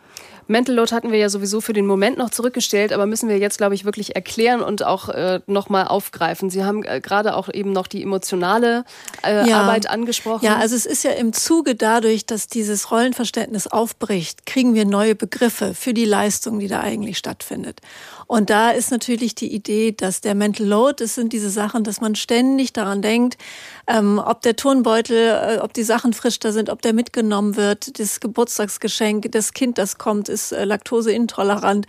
[0.48, 3.58] Mental Load hatten wir ja sowieso für den Moment noch zurückgestellt, aber müssen wir jetzt,
[3.58, 6.50] glaube ich, wirklich erklären und auch äh, nochmal aufgreifen.
[6.50, 8.84] Sie haben äh, gerade auch eben noch die emotionale
[9.24, 9.62] äh, ja.
[9.62, 10.44] Arbeit angesprochen.
[10.44, 15.16] Ja, also es ist ja im Zuge dadurch, dass dieses Rollenverständnis aufbricht, kriegen wir neue
[15.16, 17.80] Begriffe für die Leistung, die da eigentlich stattfindet.
[18.28, 22.00] Und da ist natürlich die Idee, dass der Mental Load, das sind diese Sachen, dass
[22.00, 23.36] man ständig daran denkt,
[23.86, 27.98] ähm, ob der Turnbeutel, äh, ob die Sachen frisch da sind, ob der mitgenommen wird,
[28.00, 31.86] das Geburtstagsgeschenk, das Kind, das kommt, ist äh, laktoseintolerant,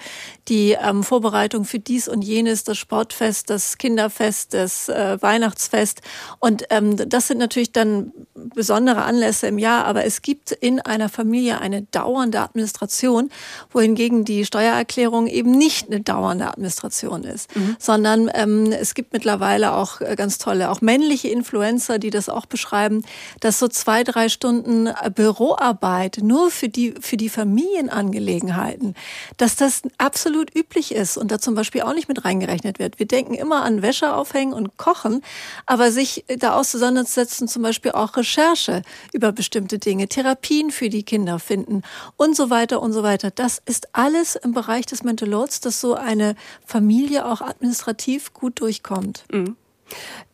[0.48, 6.02] die ähm, Vorbereitung für dies und jenes, das Sportfest, das Kinderfest, das äh, Weihnachtsfest.
[6.40, 11.10] Und ähm, das sind natürlich dann besondere Anlässe im Jahr, aber es gibt in einer
[11.10, 13.32] Familie eine dauernde Administration,
[13.72, 17.76] wohingegen die Steuererklärung eben nicht eine dauernde Administration ist, mhm.
[17.80, 22.46] sondern ähm, es gibt mittlerweile auch äh, ganz tolle, auch männliche Influencer, die das auch
[22.46, 23.04] beschreiben,
[23.40, 28.96] dass so zwei, drei Stunden äh, Büroarbeit nur für die, für die Familienangelegenheiten,
[29.38, 33.00] dass das absolut üblich ist und da zum Beispiel auch nicht mit reingerechnet wird.
[33.00, 35.24] Wir denken immer an Wäsche aufhängen und kochen,
[35.66, 38.82] aber sich da auseinandersetzen, zum Beispiel auch Recherche
[39.14, 41.84] über bestimmte Dinge, Therapien für die Kinder finden
[42.18, 43.32] und so weiter und so weiter.
[43.32, 48.60] Das ist alles im Bereich des Mental Loads, dass so eine Familie auch administrativ gut
[48.60, 49.26] durchkommt.
[49.32, 49.56] Mhm.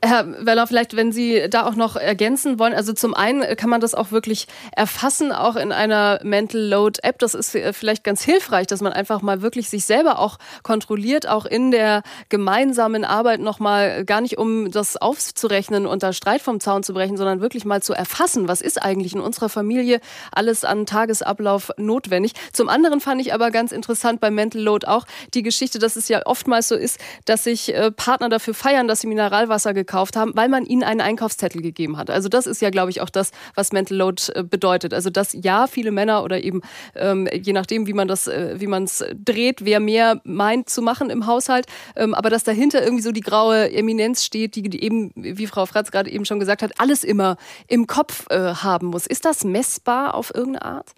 [0.06, 2.74] Herr Weller, vielleicht, wenn Sie da auch noch ergänzen wollen.
[2.74, 7.20] Also zum einen kann man das auch wirklich erfassen, auch in einer Mental Load App.
[7.20, 11.46] Das ist vielleicht ganz hilfreich, dass man einfach mal wirklich sich selber auch kontrolliert, auch
[11.46, 16.84] in der gemeinsamen Arbeit nochmal gar nicht um das aufzurechnen und da Streit vom Zaun
[16.84, 20.02] zu brechen, sondern wirklich mal zu erfassen, was ist eigentlich in unserer Familie
[20.34, 22.34] alles an Tagesablauf notwendig.
[22.52, 26.10] Zum anderen fand ich aber ganz interessant beim Mental Load auch die Geschichte, dass es
[26.10, 29.08] ja oftmals so ist, dass sich äh, Partner dafür feiern, dass sie
[29.44, 32.10] Mineralwasser gekauft haben, weil man ihnen einen Einkaufszettel gegeben hat.
[32.10, 34.94] Also das ist ja, glaube ich, auch das, was Mental Load äh, bedeutet.
[34.94, 36.62] Also dass ja viele Männer oder eben
[36.96, 40.82] ähm, je nachdem, wie man das, äh, wie man es dreht, wer mehr meint zu
[40.82, 44.84] machen im Haushalt, ähm, aber dass dahinter irgendwie so die graue Eminenz steht, die, die
[44.84, 48.88] eben, wie Frau Fratz gerade eben schon gesagt hat, alles immer im Kopf äh, haben
[48.88, 49.08] muss.
[49.08, 50.94] Ist das messbar auf irgendeine Art?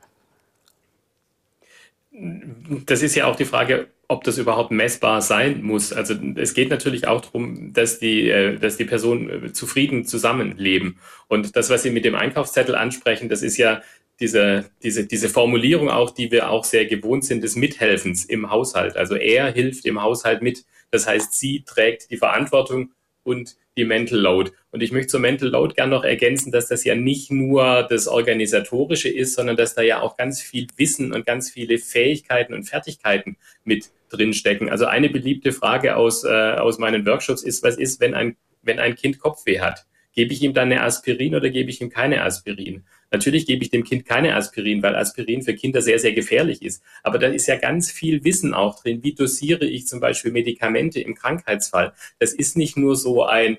[2.86, 5.92] Das ist ja auch die Frage, ob das überhaupt messbar sein muss.
[5.92, 11.00] Also es geht natürlich auch darum, dass die, äh, dass die Personen äh, zufrieden zusammenleben.
[11.28, 13.82] Und das, was Sie mit dem Einkaufszettel ansprechen, das ist ja
[14.20, 18.96] diese, diese, diese Formulierung auch, die wir auch sehr gewohnt sind, des Mithelfens im Haushalt.
[18.96, 20.64] Also er hilft im Haushalt mit.
[20.92, 22.92] Das heißt, sie trägt die Verantwortung
[23.24, 24.52] und die Mental Load.
[24.72, 28.08] Und ich möchte zur Mental Load gerne noch ergänzen, dass das ja nicht nur das
[28.08, 32.64] Organisatorische ist, sondern dass da ja auch ganz viel Wissen und ganz viele Fähigkeiten und
[32.64, 34.70] Fertigkeiten mit drinstecken.
[34.70, 38.80] Also eine beliebte Frage aus, äh, aus meinen Workshops ist, was ist, wenn ein, wenn
[38.80, 39.86] ein Kind Kopfweh hat?
[40.14, 42.86] Gebe ich ihm dann eine Aspirin oder gebe ich ihm keine Aspirin?
[43.16, 46.84] Natürlich gebe ich dem Kind keine Aspirin, weil Aspirin für Kinder sehr, sehr gefährlich ist.
[47.02, 49.04] Aber da ist ja ganz viel Wissen auch drin.
[49.04, 51.94] Wie dosiere ich zum Beispiel Medikamente im Krankheitsfall?
[52.20, 53.58] Das ist nicht nur so ein,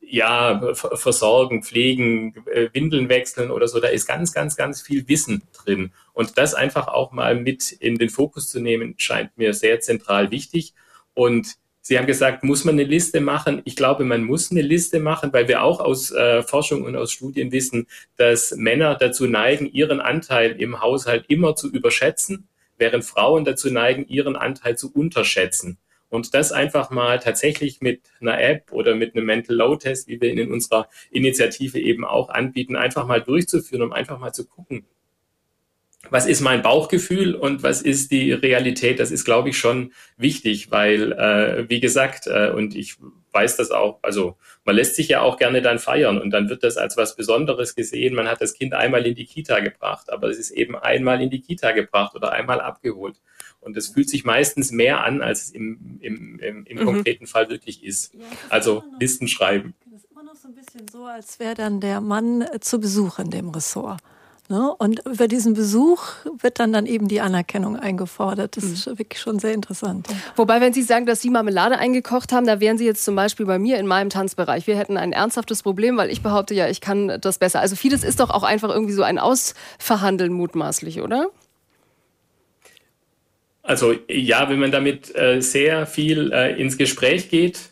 [0.00, 3.78] ja, versorgen, pflegen, äh, Windeln wechseln oder so.
[3.78, 5.92] Da ist ganz, ganz, ganz viel Wissen drin.
[6.12, 10.32] Und das einfach auch mal mit in den Fokus zu nehmen, scheint mir sehr zentral
[10.32, 10.74] wichtig.
[11.14, 11.54] Und
[11.86, 13.60] Sie haben gesagt, muss man eine Liste machen?
[13.66, 17.12] Ich glaube, man muss eine Liste machen, weil wir auch aus äh, Forschung und aus
[17.12, 23.44] Studien wissen, dass Männer dazu neigen, ihren Anteil im Haushalt immer zu überschätzen, während Frauen
[23.44, 25.76] dazu neigen, ihren Anteil zu unterschätzen.
[26.08, 30.18] Und das einfach mal tatsächlich mit einer App oder mit einem Mental Load Test, wie
[30.22, 34.46] wir ihn in unserer Initiative eben auch anbieten, einfach mal durchzuführen, um einfach mal zu
[34.46, 34.86] gucken,
[36.10, 39.00] was ist mein Bauchgefühl und was ist die Realität?
[39.00, 42.96] Das ist, glaube ich, schon wichtig, weil, äh, wie gesagt, äh, und ich
[43.32, 46.62] weiß das auch, also man lässt sich ja auch gerne dann feiern und dann wird
[46.62, 48.14] das als was Besonderes gesehen.
[48.14, 51.30] Man hat das Kind einmal in die Kita gebracht, aber es ist eben einmal in
[51.30, 53.20] die Kita gebracht oder einmal abgeholt.
[53.60, 56.84] Und es fühlt sich meistens mehr an, als es im, im, im, im mhm.
[56.84, 58.14] konkreten Fall wirklich ist.
[58.14, 59.74] Ja, also Listen schreiben.
[59.86, 63.18] Das ist immer noch so ein bisschen so, als wäre dann der Mann zu Besuch
[63.18, 64.00] in dem Ressort.
[64.50, 64.74] Ne?
[64.76, 66.02] Und über diesen Besuch
[66.38, 68.58] wird dann dann eben die Anerkennung eingefordert.
[68.58, 68.98] Das ist mhm.
[68.98, 70.06] wirklich schon sehr interessant.
[70.36, 73.46] Wobei, wenn Sie sagen, dass Sie Marmelade eingekocht haben, da wären Sie jetzt zum Beispiel
[73.46, 74.66] bei mir in meinem Tanzbereich.
[74.66, 77.60] Wir hätten ein ernsthaftes Problem, weil ich behaupte ja, ich kann das besser.
[77.60, 81.28] Also vieles ist doch auch einfach irgendwie so ein Ausverhandeln mutmaßlich, oder?
[83.62, 87.70] Also ja, wenn man damit äh, sehr viel äh, ins Gespräch geht,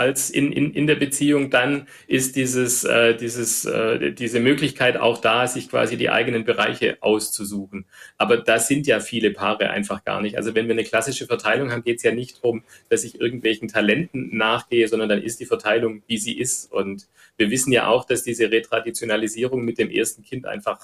[0.00, 5.18] als in, in, in der Beziehung, dann ist dieses, äh, dieses, äh, diese Möglichkeit auch
[5.18, 7.84] da, sich quasi die eigenen Bereiche auszusuchen.
[8.16, 10.38] Aber da sind ja viele Paare einfach gar nicht.
[10.38, 13.68] Also wenn wir eine klassische Verteilung haben, geht es ja nicht darum, dass ich irgendwelchen
[13.68, 16.72] Talenten nachgehe, sondern dann ist die Verteilung, wie sie ist.
[16.72, 20.80] Und wir wissen ja auch, dass diese Retraditionalisierung mit dem ersten Kind einfach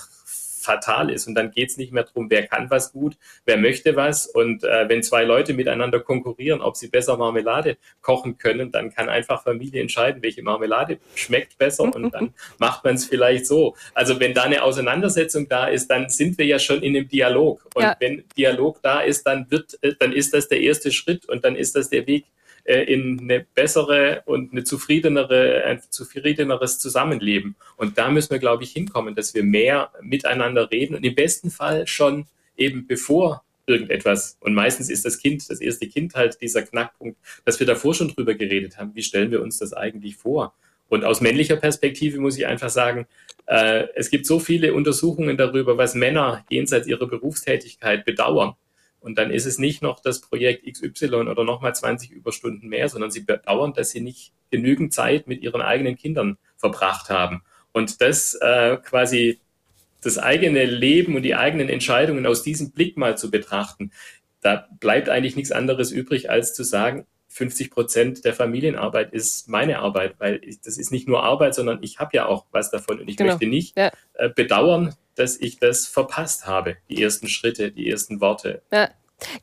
[0.67, 1.27] fatal ist.
[1.27, 4.27] Und dann geht es nicht mehr darum, wer kann was gut, wer möchte was.
[4.27, 9.09] Und äh, wenn zwei Leute miteinander konkurrieren, ob sie besser Marmelade kochen können, dann kann
[9.09, 13.77] einfach Familie entscheiden, welche Marmelade schmeckt besser und dann macht man es vielleicht so.
[13.95, 17.67] Also wenn da eine Auseinandersetzung da ist, dann sind wir ja schon in einem Dialog.
[17.75, 17.97] Und ja.
[18.01, 21.57] wenn Dialog da ist, dann wird, äh, dann ist das der erste Schritt und dann
[21.57, 22.27] ist das der Weg
[22.67, 27.57] äh, in eine bessere und eine zufriedenere, ein zufriedeneres Zusammenleben.
[27.77, 31.51] Und da müssen wir, glaube ich, hinkommen, dass wir mehr miteinander reden und im besten
[31.51, 32.27] Fall schon
[32.57, 34.37] eben bevor irgendetwas.
[34.41, 38.09] Und meistens ist das Kind, das erste Kind halt dieser Knackpunkt, dass wir davor schon
[38.09, 38.95] drüber geredet haben.
[38.95, 40.55] Wie stellen wir uns das eigentlich vor?
[40.89, 43.07] Und aus männlicher Perspektive muss ich einfach sagen,
[43.47, 48.55] äh, es gibt so viele Untersuchungen darüber, was Männer jenseits ihrer Berufstätigkeit bedauern.
[49.07, 53.13] Und dann ist es nicht noch das Projekt XY oder nochmal 20 Überstunden mehr, sondern
[53.13, 57.43] sie bedauern, dass sie nicht genügend Zeit mit ihren eigenen Kindern verbracht haben.
[57.71, 59.39] Und das äh, quasi
[60.03, 63.93] das eigene Leben und die eigenen Entscheidungen aus diesem Blick mal zu betrachten,
[64.41, 67.07] da bleibt eigentlich nichts anderes übrig, als zu sagen,
[67.37, 71.83] 50 Prozent der Familienarbeit ist meine Arbeit, weil ich, das ist nicht nur Arbeit, sondern
[71.83, 73.33] ich habe ja auch was davon und ich genau.
[73.33, 73.93] möchte nicht ja.
[74.15, 78.63] äh, bedauern, dass ich das verpasst habe, die ersten Schritte, die ersten Worte.
[78.73, 78.89] Ja.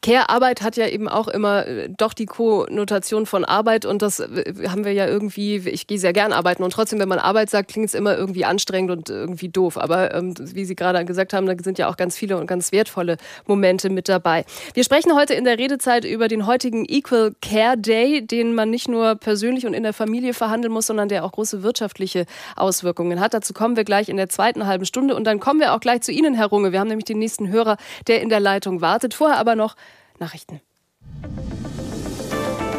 [0.01, 4.53] Care-Arbeit hat ja eben auch immer äh, doch die Konnotation von Arbeit und das äh,
[4.67, 7.71] haben wir ja irgendwie, ich gehe sehr gern arbeiten und trotzdem, wenn man Arbeit sagt,
[7.71, 9.77] klingt es immer irgendwie anstrengend und irgendwie doof.
[9.77, 12.71] Aber ähm, wie Sie gerade gesagt haben, da sind ja auch ganz viele und ganz
[12.71, 14.45] wertvolle Momente mit dabei.
[14.73, 18.87] Wir sprechen heute in der Redezeit über den heutigen Equal Care Day, den man nicht
[18.87, 23.33] nur persönlich und in der Familie verhandeln muss, sondern der auch große wirtschaftliche Auswirkungen hat.
[23.33, 26.01] Dazu kommen wir gleich in der zweiten halben Stunde und dann kommen wir auch gleich
[26.01, 26.71] zu Ihnen, Herr Runge.
[26.71, 29.13] Wir haben nämlich den nächsten Hörer, der in der Leitung wartet.
[29.13, 29.75] Vorher aber noch noch
[30.19, 30.59] Nachrichten.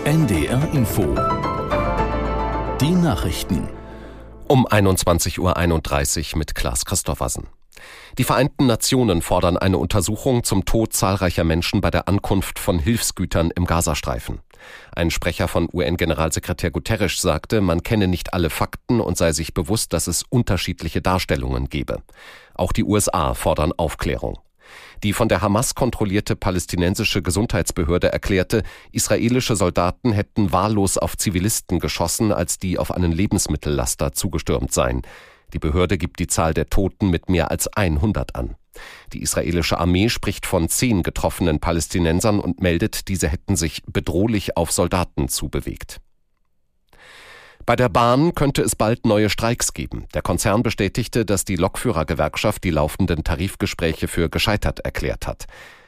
[0.04, 1.02] NDR Info.
[2.78, 3.70] Die Nachrichten.
[4.48, 7.46] Um 21.31 Uhr mit Klaas Christoffersen.
[8.18, 13.50] Die Vereinten Nationen fordern eine Untersuchung zum Tod zahlreicher Menschen bei der Ankunft von Hilfsgütern
[13.50, 14.40] im Gazastreifen.
[14.94, 19.94] Ein Sprecher von UN-Generalsekretär Guterres sagte, man kenne nicht alle Fakten und sei sich bewusst,
[19.94, 22.02] dass es unterschiedliche Darstellungen gebe.
[22.54, 24.38] Auch die USA fordern Aufklärung.
[25.04, 32.32] Die von der Hamas kontrollierte palästinensische Gesundheitsbehörde erklärte, israelische Soldaten hätten wahllos auf Zivilisten geschossen,
[32.32, 35.02] als die auf einen Lebensmittellaster zugestürmt seien.
[35.52, 38.56] Die Behörde gibt die Zahl der Toten mit mehr als 100 an.
[39.12, 44.72] Die israelische Armee spricht von zehn getroffenen Palästinensern und meldet, diese hätten sich bedrohlich auf
[44.72, 46.00] Soldaten zubewegt.
[47.66, 50.07] Bei der Bahn könnte es bald neue Streiks geben.
[50.12, 55.46] Der Konzern bestätigte, dass die Lokführergewerkschaft die laufenden Tarifgespräche für gescheitert erklärt hat.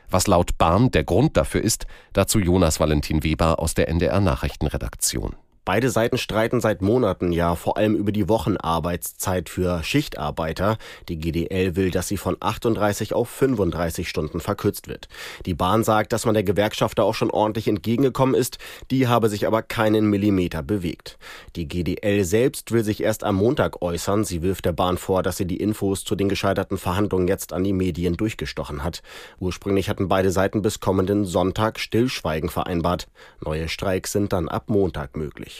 [0.09, 5.37] Was laut Bahn der Grund dafür ist, dazu Jonas Valentin Weber aus der NDR Nachrichtenredaktion.
[5.67, 10.79] Beide Seiten streiten seit Monaten ja vor allem über die Wochenarbeitszeit für Schichtarbeiter.
[11.09, 15.09] Die GDL will, dass sie von 38 auf 35 Stunden verkürzt wird.
[15.45, 18.59] Die Bahn sagt, dass man der Gewerkschaft da auch schon ordentlich entgegengekommen ist.
[18.93, 21.19] Die habe sich aber keinen Millimeter bewegt.
[21.57, 24.23] Die GDL selbst will sich erst am Montag äußern.
[24.23, 27.65] Sie wirft der Bahn vor, dass sie die Infos zu den gescheiterten Verhandlungen jetzt an
[27.65, 29.03] die Medien durchgestochen hat.
[29.41, 33.09] Ursprünglich hatten beide Seiten bis kommenden Sonntag Stillschweigen vereinbart.
[33.45, 35.56] Neue Streiks sind dann ab Montag möglich.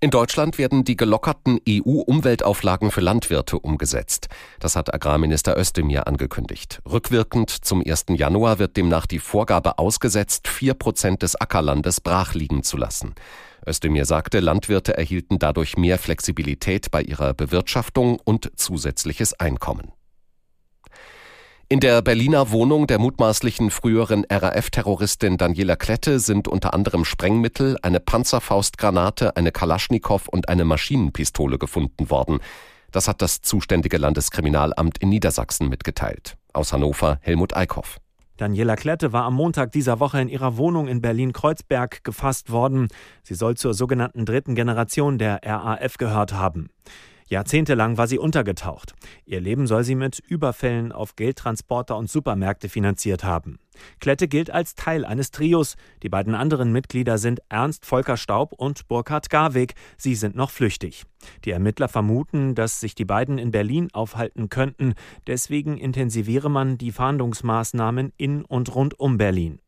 [0.00, 4.28] In Deutschland werden die gelockerten EU-Umweltauflagen für Landwirte umgesetzt.
[4.60, 6.82] Das hat Agrarminister Özdemir angekündigt.
[6.90, 8.06] Rückwirkend zum 1.
[8.10, 13.14] Januar wird demnach die Vorgabe ausgesetzt, vier Prozent des Ackerlandes brach liegen zu lassen.
[13.66, 19.92] Özdemir sagte, Landwirte erhielten dadurch mehr Flexibilität bei ihrer Bewirtschaftung und zusätzliches Einkommen.
[21.70, 28.00] In der Berliner Wohnung der mutmaßlichen früheren RAF-Terroristin Daniela Klette sind unter anderem Sprengmittel, eine
[28.00, 32.40] Panzerfaustgranate, eine Kalaschnikow und eine Maschinenpistole gefunden worden.
[32.92, 36.36] Das hat das zuständige Landeskriminalamt in Niedersachsen mitgeteilt.
[36.52, 37.96] Aus Hannover Helmut Eickhoff.
[38.36, 42.88] Daniela Klette war am Montag dieser Woche in ihrer Wohnung in Berlin-Kreuzberg gefasst worden.
[43.22, 46.68] Sie soll zur sogenannten dritten Generation der RAF gehört haben.
[47.28, 48.94] Jahrzehntelang war sie untergetaucht.
[49.24, 53.58] Ihr Leben soll sie mit Überfällen auf Geldtransporter und Supermärkte finanziert haben.
[54.00, 55.76] Klette gilt als Teil eines Trios.
[56.02, 59.74] Die beiden anderen Mitglieder sind Ernst Volker Staub und Burkhard Garweg.
[59.96, 61.04] Sie sind noch flüchtig.
[61.44, 64.94] Die Ermittler vermuten, dass sich die beiden in Berlin aufhalten könnten.
[65.26, 69.60] Deswegen intensiviere man die Fahndungsmaßnahmen in und rund um Berlin.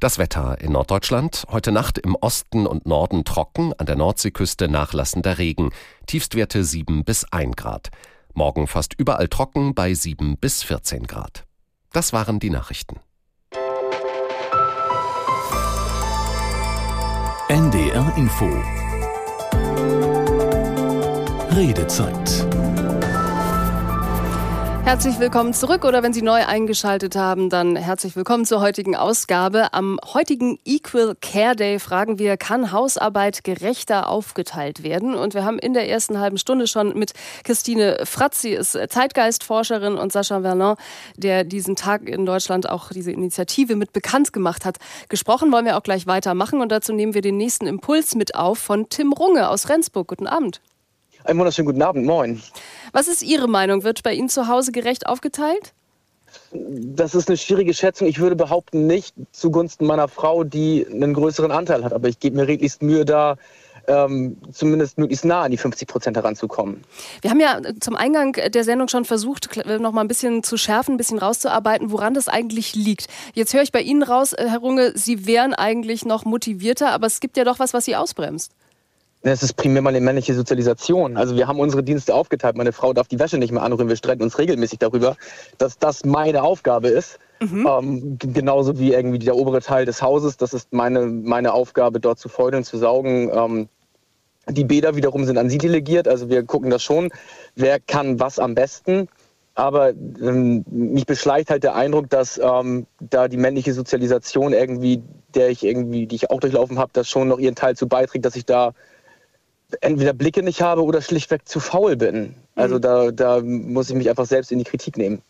[0.00, 1.44] Das Wetter in Norddeutschland.
[1.50, 5.70] Heute Nacht im Osten und Norden trocken, an der Nordseeküste nachlassender Regen.
[6.06, 7.88] Tiefstwerte 7 bis 1 Grad.
[8.32, 11.46] Morgen fast überall trocken bei 7 bis 14 Grad.
[11.92, 13.00] Das waren die Nachrichten.
[17.48, 18.48] NDR Info
[21.56, 22.47] Redezeit
[24.88, 29.74] Herzlich willkommen zurück oder wenn Sie neu eingeschaltet haben, dann herzlich willkommen zur heutigen Ausgabe.
[29.74, 35.14] Am heutigen Equal Care Day fragen wir, kann Hausarbeit gerechter aufgeteilt werden?
[35.14, 37.12] Und wir haben in der ersten halben Stunde schon mit
[37.44, 40.76] Christine Fratz, sie ist Zeitgeistforscherin und Sascha Vernon,
[41.18, 44.78] der diesen Tag in Deutschland auch diese Initiative mit bekannt gemacht hat,
[45.10, 45.52] gesprochen.
[45.52, 48.88] Wollen wir auch gleich weitermachen und dazu nehmen wir den nächsten Impuls mit auf von
[48.88, 50.08] Tim Runge aus Rendsburg.
[50.08, 50.62] Guten Abend.
[51.24, 52.40] Einen wunderschönen guten Abend, moin.
[52.92, 53.82] Was ist Ihre Meinung?
[53.82, 55.72] Wird bei Ihnen zu Hause gerecht aufgeteilt?
[56.52, 58.06] Das ist eine schwierige Schätzung.
[58.06, 61.92] Ich würde behaupten, nicht zugunsten meiner Frau, die einen größeren Anteil hat.
[61.92, 63.36] Aber ich gebe mir redlichst Mühe, da
[63.88, 66.82] ähm, zumindest möglichst nah an die 50 Prozent heranzukommen.
[67.22, 70.94] Wir haben ja zum Eingang der Sendung schon versucht, noch mal ein bisschen zu schärfen,
[70.94, 73.08] ein bisschen rauszuarbeiten, woran das eigentlich liegt.
[73.34, 77.20] Jetzt höre ich bei Ihnen raus, Herr Runge, Sie wären eigentlich noch motivierter, aber es
[77.20, 78.52] gibt ja doch was, was Sie ausbremst.
[79.22, 81.16] Es ist primär mal eine männliche Sozialisation.
[81.16, 82.56] Also wir haben unsere Dienste aufgeteilt.
[82.56, 83.88] Meine Frau darf die Wäsche nicht mehr anrühren.
[83.88, 85.16] Wir streiten uns regelmäßig darüber,
[85.58, 87.18] dass das meine Aufgabe ist.
[87.40, 87.68] Mhm.
[87.68, 90.36] Ähm, genauso wie irgendwie der obere Teil des Hauses.
[90.36, 93.30] Das ist meine, meine Aufgabe, dort zu feudeln, zu saugen.
[93.32, 93.68] Ähm,
[94.48, 96.06] die Bäder wiederum sind an sie delegiert.
[96.06, 97.10] Also wir gucken das schon.
[97.56, 99.08] Wer kann was am besten?
[99.56, 105.02] Aber ähm, mich beschleicht halt der Eindruck, dass ähm, da die männliche Sozialisation irgendwie,
[105.34, 108.24] der ich irgendwie, die ich auch durchlaufen habe, das schon noch ihren Teil zu beiträgt,
[108.24, 108.72] dass ich da
[109.80, 112.34] entweder Blicke nicht habe oder schlichtweg zu faul bin.
[112.54, 112.80] Also mhm.
[112.80, 115.22] da, da muss ich mich einfach selbst in die Kritik nehmen.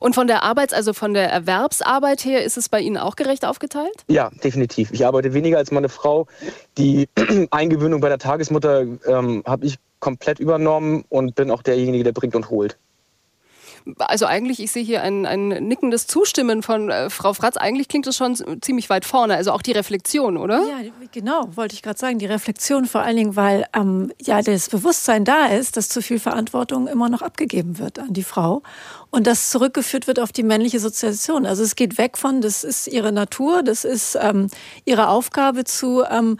[0.00, 3.44] Und von der Arbeits-, also von der Erwerbsarbeit her, ist es bei Ihnen auch gerecht
[3.44, 4.04] aufgeteilt?
[4.08, 4.90] Ja, definitiv.
[4.92, 6.26] Ich arbeite weniger als meine Frau.
[6.76, 7.08] Die
[7.50, 12.36] Eingewöhnung bei der Tagesmutter ähm, habe ich komplett übernommen und bin auch derjenige, der bringt
[12.36, 12.76] und holt.
[13.98, 17.56] Also eigentlich, ich sehe hier ein, ein nickendes Zustimmen von äh, Frau Fratz.
[17.56, 19.36] Eigentlich klingt das schon ziemlich weit vorne.
[19.36, 20.62] Also auch die Reflexion, oder?
[20.66, 22.18] Ja, genau, wollte ich gerade sagen.
[22.18, 26.18] Die Reflexion vor allen Dingen, weil ähm, ja das Bewusstsein da ist, dass zu viel
[26.18, 28.62] Verantwortung immer noch abgegeben wird an die Frau
[29.14, 31.46] und das zurückgeführt wird auf die männliche Sozialisation.
[31.46, 34.48] Also es geht weg von, das ist ihre Natur, das ist ähm,
[34.84, 36.38] ihre Aufgabe zu ähm,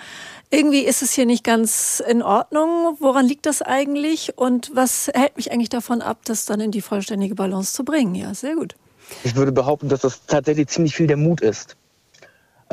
[0.55, 2.97] irgendwie ist es hier nicht ganz in Ordnung.
[3.01, 4.39] Woran liegt das eigentlich?
[4.39, 8.15] Und was hält mich eigentlich davon ab, das dann in die vollständige Balance zu bringen?
[8.15, 8.75] Ja, sehr gut.
[9.25, 11.77] Ich würde behaupten, dass das tatsächlich ziemlich viel der Mut ist.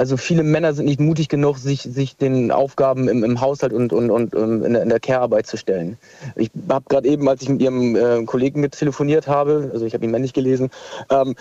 [0.01, 3.93] Also viele Männer sind nicht mutig genug, sich, sich den Aufgaben im, im Haushalt und,
[3.93, 5.95] und, und ähm, in der, in der Care-Arbeit zu stellen.
[6.35, 9.93] Ich habe gerade eben, als ich mit Ihrem äh, Kollegen mit telefoniert habe, also ich
[9.93, 10.71] habe ihn männlich gelesen,
[11.11, 11.35] ähm,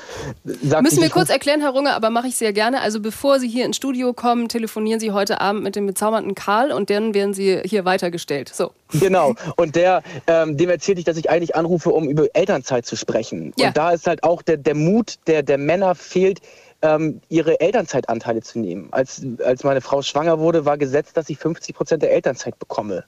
[0.45, 2.83] Müssen wir kurz erklären, Herr Runge, aber mache ich sehr gerne.
[2.83, 6.71] Also bevor Sie hier ins Studio kommen, telefonieren Sie heute Abend mit dem bezaubernden Karl
[6.71, 8.51] und dann werden Sie hier weitergestellt.
[8.55, 8.73] So.
[8.93, 9.37] Genau.
[9.57, 13.55] Und der, ähm, dem erzählte ich, dass ich eigentlich anrufe, um über Elternzeit zu sprechen.
[13.57, 13.69] Ja.
[13.69, 16.43] Und da ist halt auch der, der Mut der, der Männer fehlt,
[16.83, 18.89] ähm, ihre Elternzeitanteile zu nehmen.
[18.93, 23.05] Als, als meine Frau schwanger wurde, war gesetzt, dass ich 50 Prozent der Elternzeit bekomme.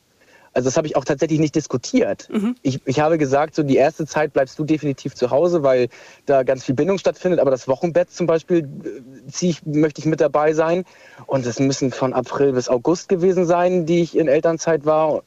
[0.54, 2.28] Also das habe ich auch tatsächlich nicht diskutiert.
[2.30, 2.56] Mhm.
[2.62, 5.88] Ich, ich habe gesagt, so die erste Zeit bleibst du definitiv zu Hause, weil
[6.26, 7.40] da ganz viel Bindung stattfindet.
[7.40, 10.84] Aber das Wochenbett zum Beispiel äh, ich, möchte ich mit dabei sein.
[11.26, 15.22] Und es müssen von April bis August gewesen sein, die ich in Elternzeit war,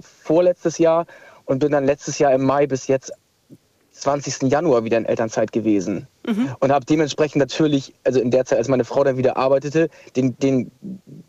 [0.00, 1.06] vorletztes Jahr.
[1.44, 3.12] Und bin dann letztes Jahr im Mai bis jetzt
[3.94, 4.50] 20.
[4.50, 6.08] Januar wieder in Elternzeit gewesen.
[6.26, 6.50] Mhm.
[6.58, 10.36] Und habe dementsprechend natürlich, also in der Zeit, als meine Frau dann wieder arbeitete, den,
[10.38, 10.70] den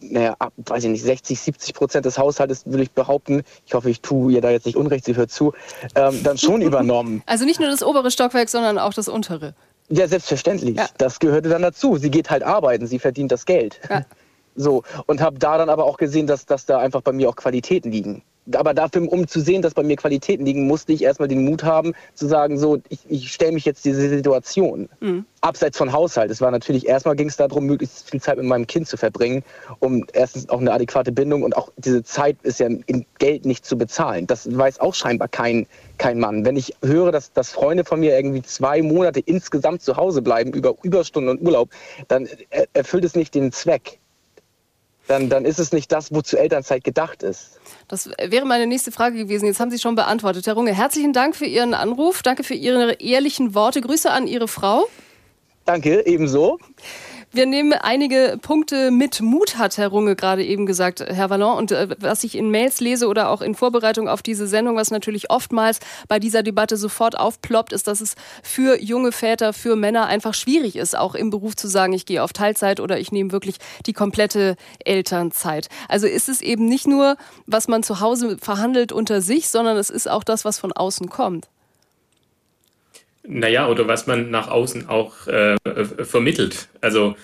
[0.01, 3.89] naja, ab, weiß ich nicht, 60, 70 Prozent des Haushaltes, würde ich behaupten, ich hoffe,
[3.89, 5.53] ich tue ihr da jetzt nicht Unrecht, sie hört zu,
[5.95, 7.21] ähm, dann schon übernommen.
[7.27, 9.53] Also nicht nur das obere Stockwerk, sondern auch das untere.
[9.89, 10.77] Ja, selbstverständlich.
[10.77, 10.87] Ja.
[10.97, 11.97] Das gehörte dann dazu.
[11.97, 13.79] Sie geht halt arbeiten, sie verdient das Geld.
[13.89, 14.05] Ja.
[14.57, 17.35] So, und habe da dann aber auch gesehen, dass, dass da einfach bei mir auch
[17.35, 18.23] Qualitäten liegen
[18.53, 21.63] aber dafür, um zu sehen, dass bei mir Qualitäten liegen, musste ich erstmal den Mut
[21.63, 24.89] haben, zu sagen, so, ich, ich stelle mich jetzt diese Situation.
[24.99, 25.25] Mhm.
[25.41, 26.31] Abseits von Haushalt.
[26.31, 29.43] Es war natürlich, erstmal ging es darum, möglichst viel Zeit mit meinem Kind zu verbringen,
[29.79, 33.65] um erstens auch eine adäquate Bindung und auch diese Zeit ist ja in Geld nicht
[33.65, 34.27] zu bezahlen.
[34.27, 35.67] Das weiß auch scheinbar kein,
[35.97, 36.45] kein Mann.
[36.45, 40.51] Wenn ich höre, dass, dass Freunde von mir irgendwie zwei Monate insgesamt zu Hause bleiben,
[40.53, 41.69] über Überstunden und Urlaub,
[42.07, 42.27] dann
[42.73, 43.99] erfüllt es nicht den Zweck
[45.07, 47.54] dann, dann ist es nicht das, wozu Elternzeit gedacht ist.
[47.87, 49.45] Das wäre meine nächste Frage gewesen.
[49.45, 50.47] Jetzt haben Sie schon beantwortet.
[50.47, 52.23] Herr Runge, herzlichen Dank für Ihren Anruf.
[52.23, 53.81] Danke für Ihre ehrlichen Worte.
[53.81, 54.87] Grüße an Ihre Frau.
[55.65, 56.59] Danke, ebenso.
[57.35, 61.57] Wir nehmen einige Punkte mit Mut, hat Herr Runge gerade eben gesagt, Herr Vallon.
[61.57, 64.89] Und äh, was ich in Mails lese oder auch in Vorbereitung auf diese Sendung, was
[64.89, 70.05] natürlich oftmals bei dieser Debatte sofort aufploppt, ist, dass es für junge Väter, für Männer
[70.05, 73.33] einfach schwierig ist, auch im Beruf zu sagen, ich gehe auf Teilzeit oder ich nehme
[73.33, 74.55] wirklich die komplette
[74.85, 75.67] Elternzeit.
[75.89, 77.17] Also ist es eben nicht nur,
[77.47, 81.09] was man zu Hause verhandelt unter sich, sondern es ist auch das, was von außen
[81.09, 81.49] kommt.
[83.27, 85.55] Naja, oder was man nach außen auch äh,
[86.03, 86.69] vermittelt.
[86.81, 87.15] Also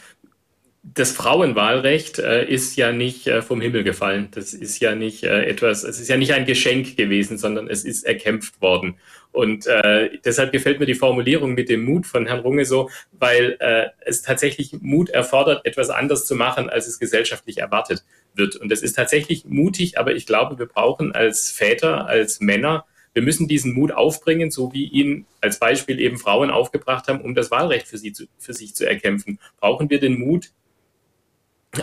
[0.83, 4.29] das Frauenwahlrecht äh, ist ja nicht äh, vom Himmel gefallen.
[4.31, 7.85] Das ist ja nicht äh, etwas, es ist ja nicht ein Geschenk gewesen, sondern es
[7.85, 8.95] ist erkämpft worden.
[9.31, 13.57] Und äh, deshalb gefällt mir die Formulierung mit dem Mut von Herrn Runge so, weil
[13.59, 18.55] äh, es tatsächlich Mut erfordert, etwas anders zu machen, als es gesellschaftlich erwartet wird.
[18.55, 23.21] Und das ist tatsächlich mutig, aber ich glaube, wir brauchen als Väter, als Männer wir
[23.21, 27.51] müssen diesen Mut aufbringen, so wie ihn als Beispiel eben Frauen aufgebracht haben, um das
[27.51, 29.39] Wahlrecht für, sie zu, für sich zu erkämpfen.
[29.59, 30.51] Brauchen wir den Mut,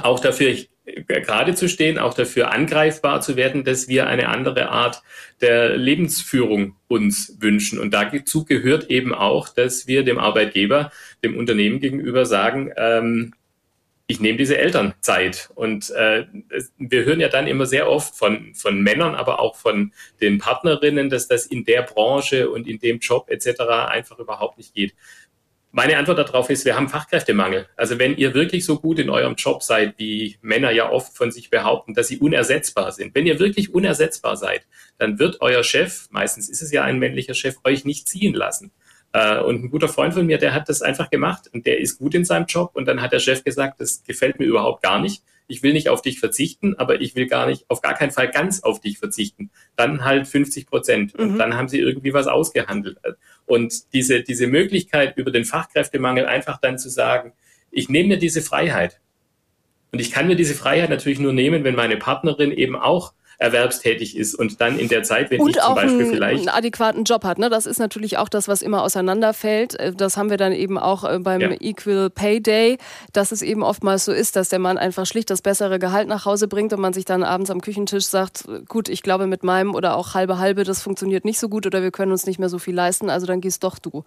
[0.02, 0.54] auch dafür
[1.06, 5.02] gerade zu stehen, auch dafür angreifbar zu werden, dass wir eine andere Art
[5.40, 7.78] der Lebensführung uns wünschen.
[7.78, 10.90] Und dazu gehört eben auch, dass wir dem Arbeitgeber,
[11.22, 13.34] dem Unternehmen gegenüber sagen, ähm,
[14.10, 15.50] ich nehme diese Elternzeit.
[15.54, 16.24] Und äh,
[16.78, 21.10] wir hören ja dann immer sehr oft von, von Männern, aber auch von den Partnerinnen,
[21.10, 23.60] dass das in der Branche und in dem Job etc.
[23.86, 24.94] einfach überhaupt nicht geht.
[25.72, 27.68] Meine Antwort darauf ist, wir haben Fachkräftemangel.
[27.76, 31.30] Also wenn ihr wirklich so gut in eurem Job seid, wie Männer ja oft von
[31.30, 36.08] sich behaupten, dass sie unersetzbar sind, wenn ihr wirklich unersetzbar seid, dann wird euer Chef,
[36.10, 38.72] meistens ist es ja ein männlicher Chef, euch nicht ziehen lassen.
[39.12, 41.98] Äh, und ein guter Freund von mir, der hat das einfach gemacht und der ist
[41.98, 42.72] gut in seinem Job.
[42.74, 45.22] Und dann hat der Chef gesagt, das gefällt mir überhaupt gar nicht.
[45.50, 48.30] Ich will nicht auf dich verzichten, aber ich will gar nicht, auf gar keinen Fall
[48.30, 49.50] ganz auf dich verzichten.
[49.76, 51.14] Dann halt 50 Prozent.
[51.14, 51.38] Und mhm.
[51.38, 52.98] dann haben sie irgendwie was ausgehandelt.
[53.46, 57.32] Und diese, diese Möglichkeit über den Fachkräftemangel einfach dann zu sagen,
[57.70, 59.00] ich nehme mir diese Freiheit.
[59.90, 64.16] Und ich kann mir diese Freiheit natürlich nur nehmen, wenn meine Partnerin eben auch erwerbstätig
[64.16, 67.04] ist und dann in der Zeit, wenn und ich zum Beispiel einen, vielleicht einen adäquaten
[67.04, 67.38] Job hat.
[67.38, 67.48] Ne?
[67.48, 69.78] Das ist natürlich auch das, was immer auseinanderfällt.
[69.78, 71.50] Äh, das haben wir dann eben auch äh, beim ja.
[71.60, 72.78] Equal Pay Day,
[73.12, 76.24] dass es eben oftmals so ist, dass der Mann einfach schlicht das bessere Gehalt nach
[76.24, 79.74] Hause bringt und man sich dann abends am Küchentisch sagt, gut, ich glaube mit meinem
[79.74, 82.48] oder auch halbe halbe, das funktioniert nicht so gut oder wir können uns nicht mehr
[82.48, 84.04] so viel leisten, also dann gehst doch du.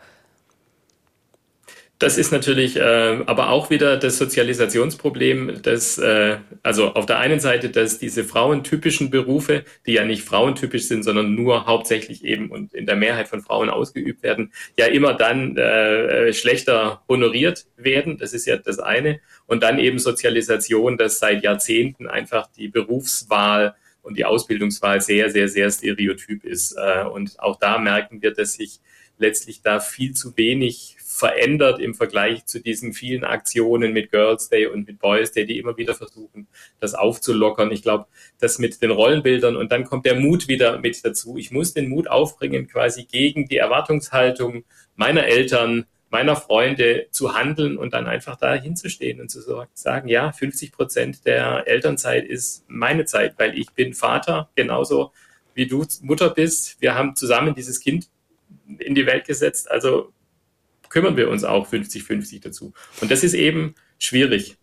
[2.01, 7.39] Das ist natürlich äh, aber auch wieder das Sozialisationsproblem, dass äh, also auf der einen
[7.39, 12.73] Seite, dass diese frauentypischen Berufe, die ja nicht frauentypisch sind, sondern nur hauptsächlich eben und
[12.73, 18.17] in der Mehrheit von Frauen ausgeübt werden, ja immer dann äh, schlechter honoriert werden.
[18.17, 19.19] Das ist ja das eine.
[19.45, 25.47] Und dann eben Sozialisation, dass seit Jahrzehnten einfach die Berufswahl und die Ausbildungswahl sehr, sehr,
[25.47, 26.75] sehr stereotyp ist.
[26.79, 28.79] Äh, und auch da merken wir, dass sich
[29.19, 34.65] letztlich da viel zu wenig verändert im Vergleich zu diesen vielen Aktionen mit Girls Day
[34.65, 36.47] und mit Boys Day, die immer wieder versuchen,
[36.79, 37.71] das aufzulockern.
[37.71, 38.07] Ich glaube,
[38.39, 41.37] das mit den Rollenbildern und dann kommt der Mut wieder mit dazu.
[41.37, 44.63] Ich muss den Mut aufbringen, quasi gegen die Erwartungshaltung
[44.95, 49.41] meiner Eltern, meiner Freunde zu handeln und dann einfach da hinzustehen und zu
[49.75, 55.11] sagen, ja, 50 Prozent der Elternzeit ist meine Zeit, weil ich bin Vater, genauso
[55.53, 56.81] wie du Mutter bist.
[56.81, 58.07] Wir haben zusammen dieses Kind
[58.79, 59.69] in die Welt gesetzt.
[59.69, 60.11] Also
[60.91, 62.73] kümmern wir uns auch 50-50 dazu.
[62.99, 64.57] Und das ist eben schwierig.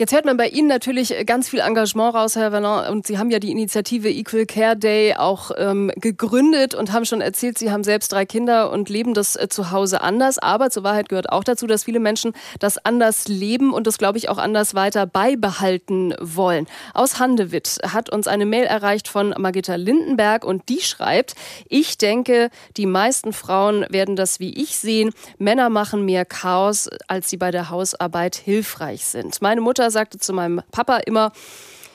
[0.00, 2.86] Jetzt hört man bei Ihnen natürlich ganz viel Engagement raus, Herr Vernon.
[2.86, 7.20] Und Sie haben ja die Initiative Equal Care Day auch ähm, gegründet und haben schon
[7.20, 10.38] erzählt, Sie haben selbst drei Kinder und leben das äh, zu Hause anders.
[10.38, 14.16] Aber zur Wahrheit gehört auch dazu, dass viele Menschen das anders leben und das, glaube
[14.16, 16.66] ich, auch anders weiter beibehalten wollen.
[16.94, 21.34] Aus Handewitt hat uns eine Mail erreicht von Margitta Lindenberg und die schreibt,
[21.68, 22.48] ich denke,
[22.78, 25.12] die meisten Frauen werden das wie ich sehen.
[25.36, 29.42] Männer machen mehr Chaos, als sie bei der Hausarbeit hilfreich sind.
[29.42, 31.32] Meine Mutter sagte zu meinem Papa immer,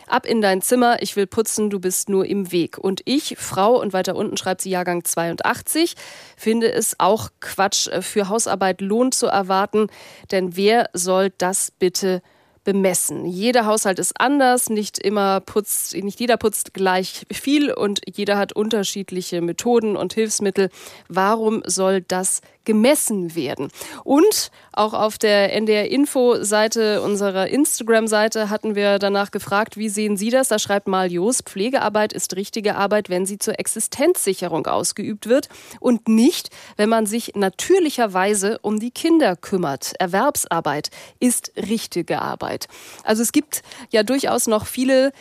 [0.08, 2.78] ab in dein Zimmer, ich will putzen, du bist nur im Weg.
[2.78, 5.96] Und ich, Frau, und weiter unten schreibt sie Jahrgang 82,
[6.38, 9.88] finde es auch Quatsch, äh, für Hausarbeit Lohn zu erwarten,
[10.32, 12.22] denn wer soll das bitte
[12.64, 13.26] bemessen.
[13.26, 18.54] Jeder Haushalt ist anders, nicht immer putzt, nicht jeder putzt gleich viel und jeder hat
[18.54, 20.70] unterschiedliche Methoden und Hilfsmittel.
[21.08, 23.70] Warum soll das gemessen werden.
[24.04, 30.50] Und auch auf der NDR-Info-Seite unserer Instagram-Seite hatten wir danach gefragt, wie sehen Sie das?
[30.50, 31.10] Da schreibt mal
[31.46, 35.50] Pflegearbeit ist richtige Arbeit, wenn sie zur Existenzsicherung ausgeübt wird
[35.80, 39.94] und nicht, wenn man sich natürlicherweise um die Kinder kümmert.
[40.00, 40.90] Erwerbsarbeit
[41.20, 42.68] ist richtige Arbeit.
[43.04, 43.62] Also es gibt
[43.92, 45.12] ja durchaus noch viele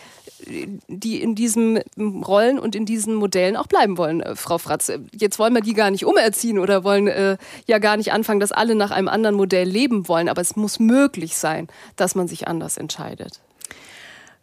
[0.47, 4.92] die in diesen Rollen und in diesen Modellen auch bleiben wollen, äh, Frau Fratz.
[5.12, 7.34] Jetzt wollen wir die gar nicht umerziehen oder wollen äh,
[7.66, 10.28] ja gar nicht anfangen, dass alle nach einem anderen Modell leben wollen.
[10.28, 13.41] Aber es muss möglich sein, dass man sich anders entscheidet.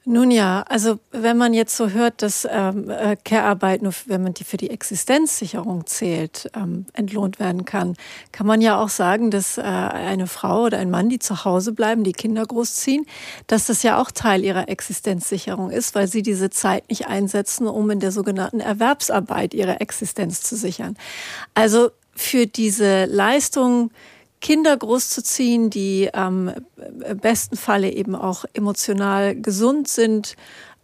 [0.03, 4.33] Nun ja, also wenn man jetzt so hört, dass ähm, äh, Care-Arbeit nur, wenn man
[4.33, 7.95] die für die Existenzsicherung zählt, ähm, entlohnt werden kann,
[8.31, 11.71] kann man ja auch sagen, dass äh, eine Frau oder ein Mann, die zu Hause
[11.71, 13.05] bleiben, die Kinder großziehen,
[13.45, 17.87] dass das ja auch Teil ihrer Existenzsicherung ist, weil sie diese Zeit nicht einsetzen, um
[17.91, 20.97] in der sogenannten Erwerbsarbeit ihre Existenz zu sichern.
[21.53, 23.91] Also für diese Leistung
[24.41, 26.51] Kinder großzuziehen, die am
[27.21, 30.35] besten Falle eben auch emotional gesund sind,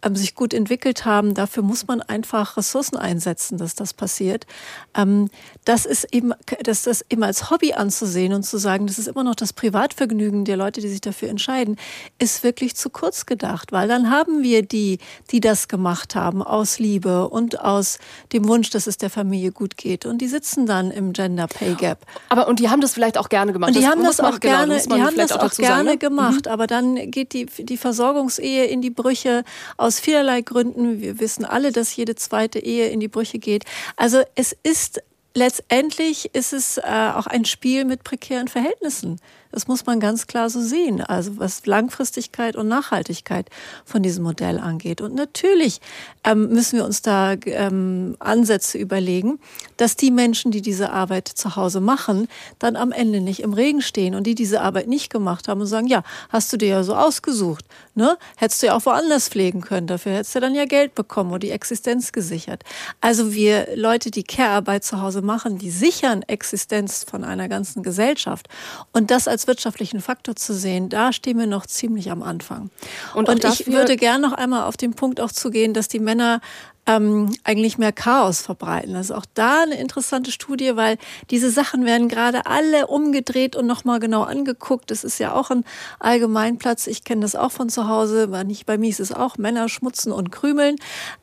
[0.02, 1.34] ähm, sich gut entwickelt haben.
[1.34, 4.46] Dafür muss man einfach Ressourcen einsetzen, dass das passiert.
[4.94, 5.28] Ähm,
[5.64, 6.32] das ist eben,
[6.62, 10.44] dass das eben als Hobby anzusehen und zu sagen, das ist immer noch das Privatvergnügen
[10.44, 11.76] der Leute, die sich dafür entscheiden,
[12.18, 14.98] ist wirklich zu kurz gedacht, weil dann haben wir die,
[15.30, 17.98] die das gemacht haben aus Liebe und aus
[18.32, 21.74] dem Wunsch, dass es der Familie gut geht und die sitzen dann im Gender Pay
[21.74, 22.06] Gap.
[22.28, 23.70] Aber und die haben das vielleicht auch gerne gemacht.
[23.70, 25.74] Und die das haben das auch genau, gerne, genau, die haben das auch, auch gerne
[25.74, 25.98] sagen, ne?
[25.98, 26.52] gemacht, mhm.
[26.52, 29.44] aber dann geht die die Versorgungsehe in die Brüche
[29.88, 31.00] aus vielerlei Gründen.
[31.00, 33.64] Wir wissen alle, dass jede zweite Ehe in die Brüche geht.
[33.96, 35.02] Also es ist
[35.34, 36.82] letztendlich ist es äh,
[37.14, 39.18] auch ein Spiel mit prekären Verhältnissen.
[39.52, 41.00] Das muss man ganz klar so sehen.
[41.00, 43.48] Also was Langfristigkeit und Nachhaltigkeit
[43.84, 45.00] von diesem Modell angeht.
[45.00, 45.80] Und natürlich
[46.24, 49.38] ähm, müssen wir uns da ähm, Ansätze überlegen,
[49.76, 52.28] dass die Menschen, die diese Arbeit zu Hause machen,
[52.58, 55.66] dann am Ende nicht im Regen stehen und die diese Arbeit nicht gemacht haben und
[55.66, 58.16] sagen, ja, hast du dir ja so ausgesucht, ne?
[58.36, 59.86] Hättest du ja auch woanders pflegen können.
[59.86, 62.64] Dafür hättest du dann ja Geld bekommen oder die Existenz gesichert.
[63.00, 68.48] Also wir Leute, die Care-Arbeit zu Hause machen, die sichern Existenz von einer ganzen Gesellschaft.
[68.92, 72.70] Und das als als wirtschaftlichen Faktor zu sehen, da stehen wir noch ziemlich am Anfang.
[73.14, 76.40] Und, und ich würde gerne noch einmal auf den Punkt auch zugehen, dass die Männer
[76.88, 78.94] ähm, eigentlich mehr Chaos verbreiten.
[78.94, 80.96] Das ist auch da eine interessante Studie, weil
[81.30, 84.90] diese Sachen werden gerade alle umgedreht und nochmal genau angeguckt.
[84.90, 85.64] Das ist ja auch ein
[86.00, 86.86] Allgemeinplatz.
[86.86, 88.28] Ich kenne das auch von zu Hause.
[88.46, 90.76] Nicht bei mir ist es auch Männer schmutzen und krümeln.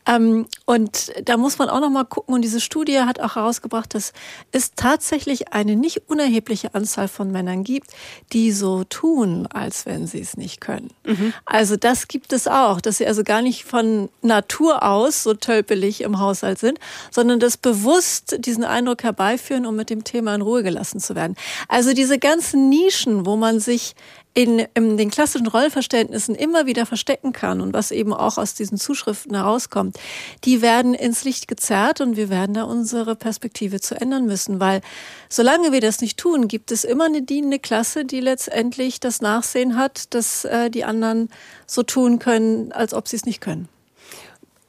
[0.05, 2.35] Ähm, und da muss man auch nochmal gucken.
[2.35, 4.13] Und diese Studie hat auch herausgebracht, dass
[4.51, 7.89] es tatsächlich eine nicht unerhebliche Anzahl von Männern gibt,
[8.33, 10.91] die so tun, als wenn sie es nicht können.
[11.05, 11.33] Mhm.
[11.45, 16.01] Also das gibt es auch, dass sie also gar nicht von Natur aus so tölpelig
[16.01, 16.79] im Haushalt sind,
[17.11, 21.35] sondern das bewusst diesen Eindruck herbeiführen, um mit dem Thema in Ruhe gelassen zu werden.
[21.69, 23.95] Also diese ganzen Nischen, wo man sich
[24.33, 28.77] in, in den klassischen Rollverständnissen immer wieder verstecken kann und was eben auch aus diesen
[28.77, 29.97] Zuschriften herauskommt,
[30.43, 34.81] die werden ins Licht gezerrt und wir werden da unsere Perspektive zu ändern müssen, weil
[35.29, 39.77] solange wir das nicht tun, gibt es immer eine dienende Klasse, die letztendlich das Nachsehen
[39.77, 41.29] hat, dass äh, die anderen
[41.65, 43.69] so tun können, als ob sie es nicht können.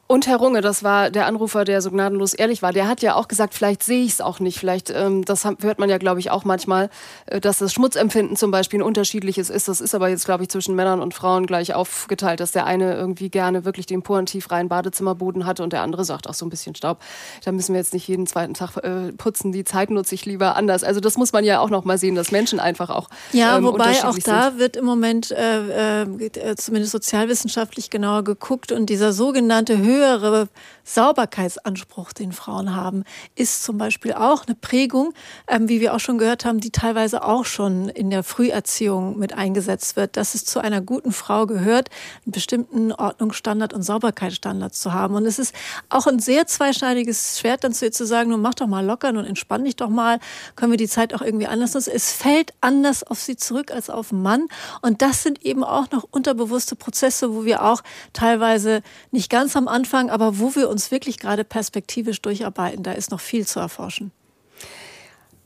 [0.09, 3.17] Und Herr Runge, das war der Anrufer, der so gnadenlos ehrlich war, der hat ja
[3.17, 4.57] auch gesagt, vielleicht sehe ich es auch nicht.
[4.59, 6.91] Vielleicht, ähm, das hört man ja, glaube ich, auch manchmal,
[7.27, 9.67] äh, dass das Schmutzempfinden zum Beispiel ein unterschiedliches ist.
[9.67, 12.95] Das ist aber jetzt, glaube ich, zwischen Männern und Frauen gleich aufgeteilt, dass der eine
[12.95, 16.51] irgendwie gerne wirklich den puren tiefreinen Badezimmerboden hat und der andere sagt, auch so ein
[16.51, 16.99] bisschen Staub.
[17.45, 19.51] Da müssen wir jetzt nicht jeden zweiten Tag äh, putzen.
[19.51, 20.85] Die Zeit nutze ich lieber anders.
[20.85, 23.65] Also das muss man ja auch noch mal sehen, dass Menschen einfach auch Ja, ähm,
[23.65, 24.61] wobei auch da sind.
[24.61, 30.49] wird im Moment äh, äh, zumindest sozialwissenschaftlich genauer geguckt und dieser sogenannte Höhe höhere
[30.85, 33.03] Sauberkeitsanspruch, den Frauen haben,
[33.35, 35.13] ist zum Beispiel auch eine Prägung,
[35.49, 39.35] ähm, wie wir auch schon gehört haben, die teilweise auch schon in der Früherziehung mit
[39.35, 41.91] eingesetzt wird, dass es zu einer guten Frau gehört,
[42.25, 45.17] einen bestimmten Ordnungsstandard und Sauberkeitsstandard zu haben.
[45.17, 45.55] Und es ist
[45.89, 49.09] auch ein sehr zweischneidiges Schwert, dann zu ihr zu sagen, nun mach doch mal locker
[49.09, 50.21] und entspann dich doch mal,
[50.55, 51.93] können wir die Zeit auch irgendwie anders nutzen.
[51.95, 54.47] Es fällt anders auf sie zurück als auf den Mann.
[54.83, 57.83] Und das sind eben auch noch unterbewusste Prozesse, wo wir auch
[58.13, 62.83] teilweise nicht ganz am Anfang, aber wo wir uns wirklich gerade perspektivisch durcharbeiten.
[62.83, 64.13] Da ist noch viel zu erforschen.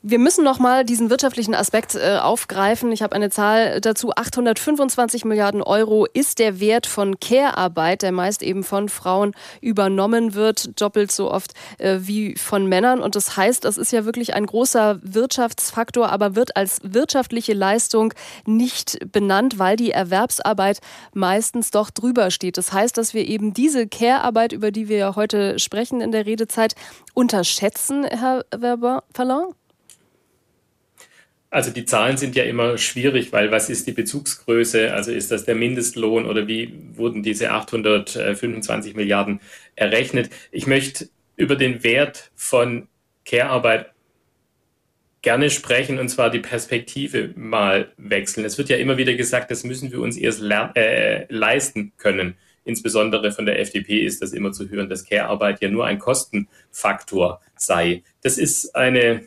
[0.03, 2.91] Wir müssen noch mal diesen wirtschaftlichen Aspekt äh, aufgreifen.
[2.91, 4.13] Ich habe eine Zahl dazu.
[4.13, 10.81] 825 Milliarden Euro ist der Wert von Care-Arbeit, der meist eben von Frauen übernommen wird,
[10.81, 13.01] doppelt so oft äh, wie von Männern.
[13.01, 18.15] Und das heißt, das ist ja wirklich ein großer Wirtschaftsfaktor, aber wird als wirtschaftliche Leistung
[18.47, 20.79] nicht benannt, weil die Erwerbsarbeit
[21.13, 22.57] meistens doch drüber steht.
[22.57, 26.25] Das heißt, dass wir eben diese Care-Arbeit, über die wir ja heute sprechen in der
[26.25, 26.75] Redezeit,
[27.13, 29.53] unterschätzen, Herr Werber-Verlang?
[31.51, 34.95] Also die Zahlen sind ja immer schwierig, weil was ist die Bezugsgröße?
[34.95, 39.41] Also ist das der Mindestlohn oder wie wurden diese 825 Milliarden
[39.75, 40.31] errechnet?
[40.53, 42.87] Ich möchte über den Wert von
[43.25, 43.93] Care-Arbeit
[45.23, 48.47] gerne sprechen und zwar die Perspektive mal wechseln.
[48.47, 52.37] Es wird ja immer wieder gesagt, das müssen wir uns erst äh, leisten können.
[52.65, 57.41] Insbesondere von der FDP ist das immer zu hören, dass Care-Arbeit ja nur ein Kostenfaktor
[57.57, 58.05] sei.
[58.23, 59.27] Das ist eine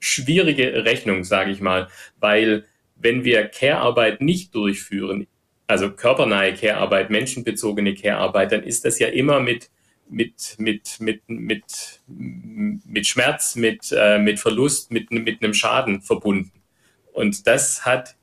[0.00, 1.88] schwierige Rechnung, sage ich mal,
[2.18, 2.64] weil
[2.96, 5.26] wenn wir Care-Arbeit nicht durchführen,
[5.66, 9.70] also körpernahe Care-Arbeit, menschenbezogene Care-Arbeit, dann ist das ja immer mit
[10.10, 16.50] mit, mit, mit, mit, mit Schmerz, mit, äh, mit Verlust, mit, mit einem Schaden verbunden.
[17.12, 18.16] Und das hat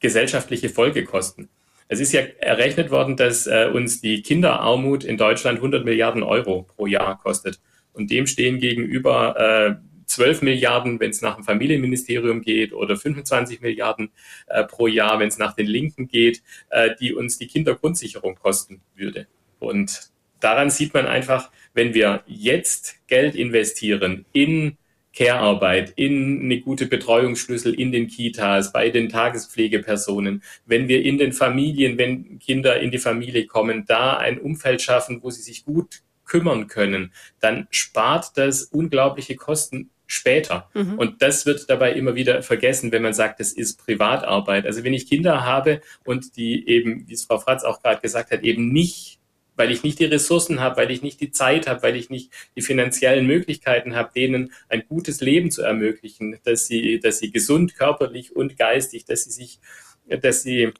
[0.00, 1.48] gesellschaftliche Folgekosten.
[1.88, 6.62] Es ist ja errechnet worden, dass äh, uns die Kinderarmut in Deutschland 100 Milliarden Euro
[6.62, 7.60] pro Jahr kostet.
[7.92, 9.74] Und dem stehen gegenüber äh,
[10.06, 14.10] 12 Milliarden, wenn es nach dem Familienministerium geht, oder 25 Milliarden
[14.46, 18.80] äh, pro Jahr, wenn es nach den Linken geht, äh, die uns die Kindergrundsicherung kosten
[18.94, 19.26] würde.
[19.58, 24.76] Und daran sieht man einfach, wenn wir jetzt Geld investieren in
[25.14, 31.32] Care-Arbeit, in eine gute Betreuungsschlüssel in den Kitas, bei den Tagespflegepersonen, wenn wir in den
[31.32, 36.02] Familien, wenn Kinder in die Familie kommen, da ein Umfeld schaffen, wo sie sich gut
[36.24, 40.68] kümmern können, dann spart das unglaubliche Kosten später.
[40.74, 40.98] Mhm.
[40.98, 44.66] Und das wird dabei immer wieder vergessen, wenn man sagt, es ist Privatarbeit.
[44.66, 48.30] Also wenn ich Kinder habe und die eben, wie es Frau Fratz auch gerade gesagt
[48.30, 49.18] hat, eben nicht
[49.56, 52.32] weil ich nicht die Ressourcen habe, weil ich nicht die Zeit habe, weil ich nicht
[52.56, 57.76] die finanziellen Möglichkeiten habe, denen ein gutes Leben zu ermöglichen, dass sie, dass sie gesund
[57.76, 59.60] körperlich und geistig, dass sie sich,
[60.08, 60.72] dass sie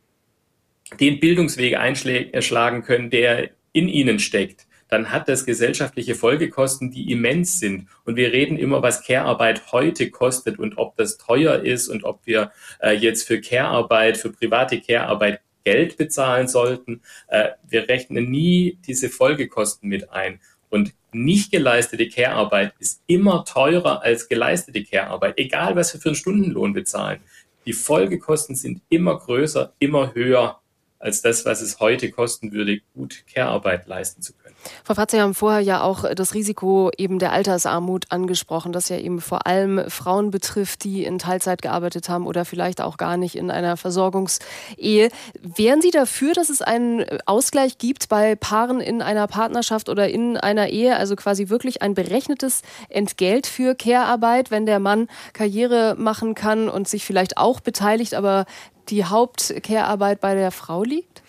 [0.99, 7.59] den Bildungsweg einschlagen können, der in ihnen steckt dann hat das gesellschaftliche Folgekosten, die immens
[7.59, 7.89] sind.
[8.05, 12.21] Und wir reden immer, was Care-Arbeit heute kostet und ob das teuer ist und ob
[12.25, 17.01] wir äh, jetzt für Care-Arbeit, für private Care-Arbeit Geld bezahlen sollten.
[17.29, 20.41] Äh, wir rechnen nie diese Folgekosten mit ein.
[20.71, 26.17] Und nicht geleistete Care-Arbeit ist immer teurer als geleistete Care-Arbeit, egal was wir für einen
[26.17, 27.21] Stundenlohn bezahlen.
[27.67, 30.61] Die Folgekosten sind immer größer, immer höher
[31.05, 34.55] als das, was es heute kosten würde, gut Care-Arbeit leisten zu können.
[34.85, 38.97] Frau Fratz, Sie haben vorher ja auch das Risiko eben der Altersarmut angesprochen, das ja
[38.97, 43.37] eben vor allem Frauen betrifft, die in Teilzeit gearbeitet haben oder vielleicht auch gar nicht
[43.37, 45.11] in einer Versorgungsehe.
[45.43, 50.39] Wären Sie dafür, dass es einen Ausgleich gibt bei Paaren in einer Partnerschaft oder in
[50.39, 56.35] einer Ehe, also quasi wirklich ein berechnetes Entgelt für Care-Arbeit, wenn der Mann Karriere machen
[56.35, 58.47] kann und sich vielleicht auch beteiligt, aber
[58.91, 61.23] die Haupt-Care-Arbeit bei der Frau liegt?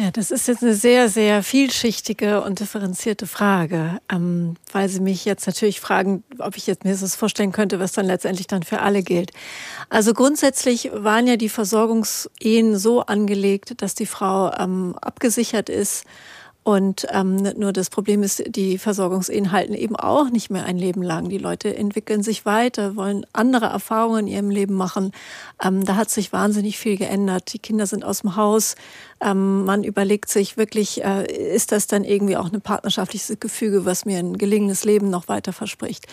[0.00, 5.24] Ja, das ist jetzt eine sehr, sehr vielschichtige und differenzierte Frage, ähm, weil Sie mich
[5.24, 8.78] jetzt natürlich fragen, ob ich jetzt mir das vorstellen könnte, was dann letztendlich dann für
[8.78, 9.32] alle gilt.
[9.88, 16.04] Also grundsätzlich waren ja die Versorgungsehen so angelegt, dass die Frau ähm, abgesichert ist
[16.68, 21.02] und ähm, nur das Problem ist, die Versorgungsehen halten eben auch nicht mehr ein Leben
[21.02, 21.30] lang.
[21.30, 25.12] Die Leute entwickeln sich weiter, wollen andere Erfahrungen in ihrem Leben machen.
[25.64, 27.54] Ähm, da hat sich wahnsinnig viel geändert.
[27.54, 28.74] Die Kinder sind aus dem Haus.
[29.20, 34.04] Ähm, man überlegt sich wirklich, äh, ist das dann irgendwie auch ein partnerschaftliches Gefüge, was
[34.04, 36.06] mir ein gelingendes Leben noch weiter verspricht.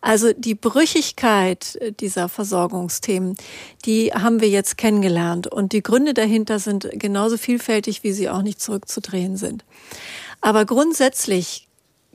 [0.00, 3.36] Also die Brüchigkeit dieser Versorgungsthemen,
[3.84, 5.46] die haben wir jetzt kennengelernt.
[5.46, 9.64] Und die Gründe dahinter sind genauso vielfältig, wie sie auch nicht zurückzudrehen sind.
[10.40, 11.68] Aber grundsätzlich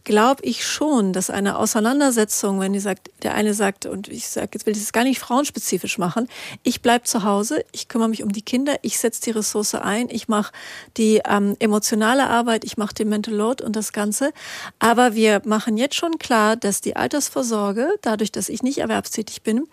[0.07, 4.51] glaube ich schon, dass eine Auseinandersetzung, wenn die sagt, der eine sagt, und ich sage,
[4.53, 6.29] jetzt will ich es gar nicht frauenspezifisch machen,
[6.63, 10.07] ich bleib zu Hause, ich kümmere mich um die Kinder, ich setze die Ressource ein,
[10.09, 10.53] ich mache
[10.95, 14.31] die ähm, emotionale Arbeit, ich mache den Mental Load und das Ganze.
[14.79, 19.67] Aber wir machen jetzt schon klar, dass die Altersvorsorge, dadurch, dass ich nicht erwerbstätig bin,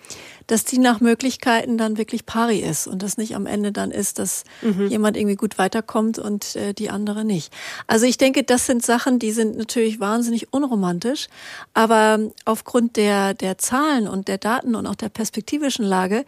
[0.47, 4.19] dass die nach Möglichkeiten dann wirklich pari ist und das nicht am Ende dann ist,
[4.19, 4.89] dass mhm.
[4.89, 7.53] jemand irgendwie gut weiterkommt und äh, die andere nicht.
[7.87, 11.29] Also ich denke, das sind Sachen, die sind natürlich wahnsinnig unromantisch,
[11.73, 16.25] aber aufgrund der, der Zahlen und der Daten und auch der perspektivischen Lage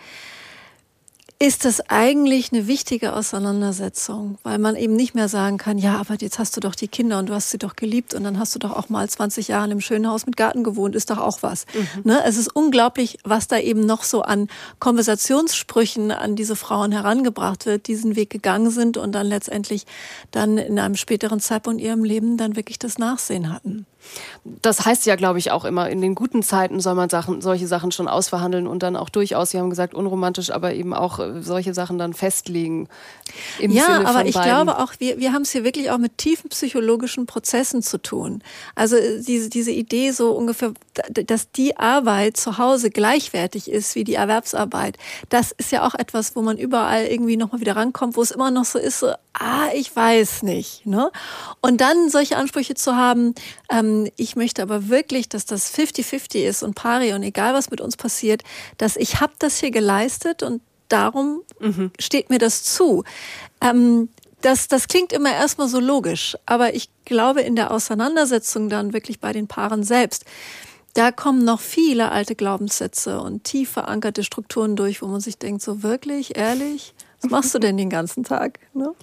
[1.38, 6.14] ist das eigentlich eine wichtige Auseinandersetzung, weil man eben nicht mehr sagen kann, ja, aber
[6.14, 8.54] jetzt hast du doch die Kinder und du hast sie doch geliebt und dann hast
[8.54, 11.18] du doch auch mal 20 Jahre in einem schönen Haus mit Garten gewohnt, ist doch
[11.18, 11.66] auch was.
[11.74, 12.02] Mhm.
[12.04, 12.22] Ne?
[12.24, 17.86] Es ist unglaublich, was da eben noch so an Konversationssprüchen an diese Frauen herangebracht wird,
[17.86, 19.84] diesen Weg gegangen sind und dann letztendlich
[20.30, 23.84] dann in einem späteren Zeitpunkt in ihrem Leben dann wirklich das Nachsehen hatten.
[24.44, 27.66] Das heißt ja, glaube ich, auch immer, in den guten Zeiten soll man Sachen, solche
[27.66, 31.42] Sachen schon ausverhandeln und dann auch durchaus, Sie haben gesagt, unromantisch, aber eben auch äh,
[31.42, 32.88] solche Sachen dann festlegen.
[33.58, 34.50] ja, aber ich beiden.
[34.50, 38.42] glaube auch, wir, wir haben es hier wirklich auch mit tiefen psychologischen Prozessen zu tun.
[38.74, 40.72] Also äh, diese, diese Idee so ungefähr,
[41.10, 44.96] dass die Arbeit zu Hause gleichwertig ist wie die Erwerbsarbeit,
[45.28, 48.50] das ist ja auch etwas, wo man überall irgendwie nochmal wieder rankommt, wo es immer
[48.50, 50.86] noch so ist, so, ah, ich weiß nicht.
[50.86, 51.10] Ne?
[51.60, 53.34] Und dann solche Ansprüche zu haben,
[53.70, 57.80] ähm, ich möchte aber wirklich, dass das 50-50 ist und pari und egal was mit
[57.80, 58.42] uns passiert,
[58.78, 61.90] dass ich habe das hier geleistet und darum mhm.
[61.98, 63.04] steht mir das zu.
[63.60, 64.08] Ähm,
[64.42, 69.18] das, das klingt immer erstmal so logisch, aber ich glaube in der Auseinandersetzung dann wirklich
[69.18, 70.24] bei den Paaren selbst,
[70.94, 75.62] da kommen noch viele alte Glaubenssätze und tief verankerte Strukturen durch, wo man sich denkt,
[75.62, 76.94] so wirklich, ehrlich,
[77.30, 78.58] machst du denn den ganzen Tag?
[78.74, 78.94] Ne?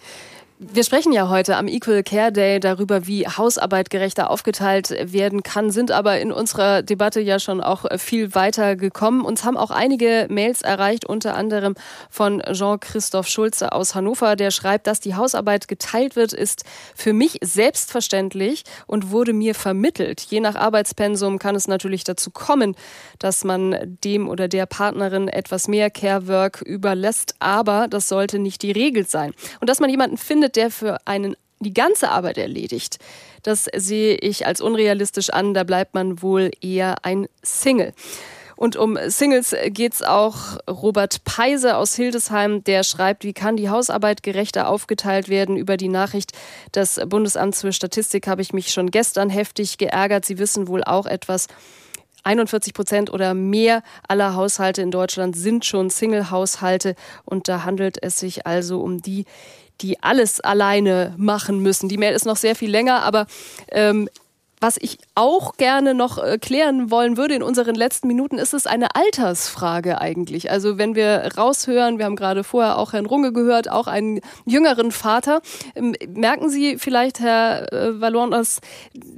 [0.71, 5.71] Wir sprechen ja heute am Equal Care Day darüber, wie Hausarbeit gerechter aufgeteilt werden kann,
[5.71, 9.25] sind aber in unserer Debatte ja schon auch viel weiter gekommen.
[9.25, 11.75] Uns haben auch einige Mails erreicht, unter anderem
[12.09, 16.63] von Jean-Christoph Schulze aus Hannover, der schreibt, dass die Hausarbeit geteilt wird, ist
[16.95, 20.21] für mich selbstverständlich und wurde mir vermittelt.
[20.21, 22.75] Je nach Arbeitspensum kann es natürlich dazu kommen,
[23.19, 28.71] dass man dem oder der Partnerin etwas mehr Care-Work überlässt, aber das sollte nicht die
[28.71, 29.33] Regel sein.
[29.59, 32.99] Und dass man jemanden findet, der für einen die ganze Arbeit erledigt.
[33.41, 35.53] Das sehe ich als unrealistisch an.
[35.53, 37.93] Da bleibt man wohl eher ein Single.
[38.55, 43.69] Und um Singles geht es auch Robert Peise aus Hildesheim, der schreibt, wie kann die
[43.69, 45.57] Hausarbeit gerechter aufgeteilt werden?
[45.57, 46.31] Über die Nachricht
[46.75, 50.25] des Bundesamts für Statistik habe ich mich schon gestern heftig geärgert.
[50.25, 51.47] Sie wissen wohl auch etwas.
[52.23, 56.95] 41 Prozent oder mehr aller Haushalte in Deutschland sind schon Single-Haushalte
[57.25, 59.25] und da handelt es sich also um die,
[59.83, 61.89] die alles alleine machen müssen.
[61.89, 63.27] Die Mail ist noch sehr viel länger, aber
[63.71, 64.09] ähm,
[64.63, 68.65] was ich auch gerne noch äh, klären wollen würde in unseren letzten Minuten, ist es
[68.65, 70.51] eine Altersfrage eigentlich.
[70.51, 74.93] Also wenn wir raushören, wir haben gerade vorher auch Herrn Runge gehört, auch einen jüngeren
[74.93, 75.41] Vater,
[75.75, 78.61] ähm, merken Sie vielleicht, Herr äh, Vallon, dass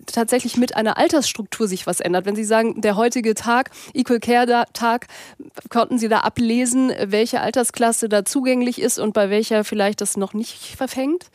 [0.08, 2.26] tatsächlich mit einer Altersstruktur sich was ändert?
[2.26, 5.06] Wenn Sie sagen, der heutige Tag, Equal Care Tag,
[5.70, 10.34] konnten Sie da ablesen, welche Altersklasse da zugänglich ist und bei welcher vielleicht das noch
[10.34, 11.28] nicht verfängt?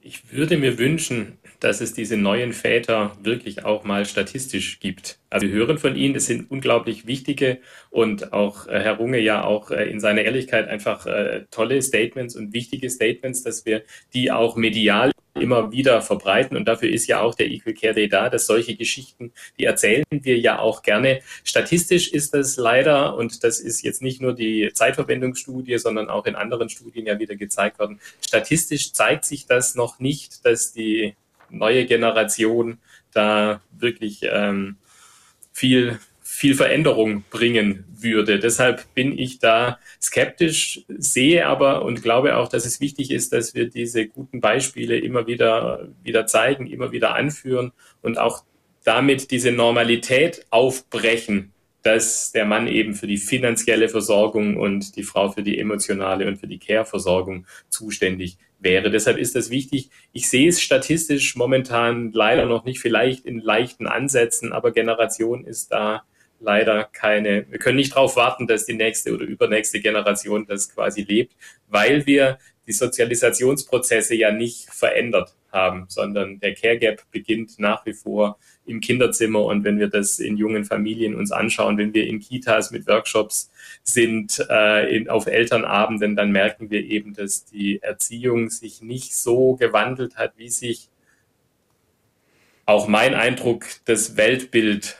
[0.00, 5.18] Ich würde mir wünschen, dass es diese neuen Väter wirklich auch mal statistisch gibt.
[5.30, 7.58] Also wir hören von Ihnen, es sind unglaublich wichtige
[7.90, 12.34] und auch äh, Herr Runge ja auch äh, in seiner Ehrlichkeit einfach äh, tolle Statements
[12.34, 13.82] und wichtige Statements, dass wir
[14.12, 16.56] die auch medial immer wieder verbreiten.
[16.56, 20.04] Und dafür ist ja auch der Equal Care Day da, dass solche Geschichten, die erzählen
[20.10, 21.20] wir ja auch gerne.
[21.44, 26.34] Statistisch ist das leider, und das ist jetzt nicht nur die Zeitverwendungsstudie, sondern auch in
[26.34, 31.14] anderen Studien ja wieder gezeigt worden, statistisch zeigt sich das noch nicht, dass die
[31.52, 32.78] neue Generation
[33.12, 34.76] da wirklich ähm,
[35.52, 35.98] viel
[36.32, 38.38] viel Veränderung bringen würde.
[38.38, 43.54] Deshalb bin ich da skeptisch, sehe aber und glaube auch, dass es wichtig ist, dass
[43.54, 48.44] wir diese guten Beispiele immer wieder, wieder zeigen, immer wieder anführen und auch
[48.82, 55.30] damit diese Normalität aufbrechen, dass der Mann eben für die finanzielle Versorgung und die Frau
[55.30, 58.90] für die emotionale und für die Care-Versorgung zuständig wäre.
[58.90, 59.90] Deshalb ist das wichtig.
[60.12, 65.72] Ich sehe es statistisch momentan leider noch nicht, vielleicht in leichten Ansätzen, aber Generation ist
[65.72, 66.04] da
[66.40, 71.02] leider keine, wir können nicht darauf warten, dass die nächste oder übernächste Generation das quasi
[71.02, 71.34] lebt,
[71.68, 77.92] weil wir die Sozialisationsprozesse ja nicht verändert haben, sondern der Care Gap beginnt nach wie
[77.92, 82.20] vor im Kinderzimmer und wenn wir das in jungen Familien uns anschauen, wenn wir in
[82.20, 83.50] Kitas mit Workshops
[83.82, 89.56] sind, äh, in, auf Elternabenden, dann merken wir eben, dass die Erziehung sich nicht so
[89.56, 90.88] gewandelt hat, wie sich
[92.64, 94.96] auch mein Eindruck, das Weltbild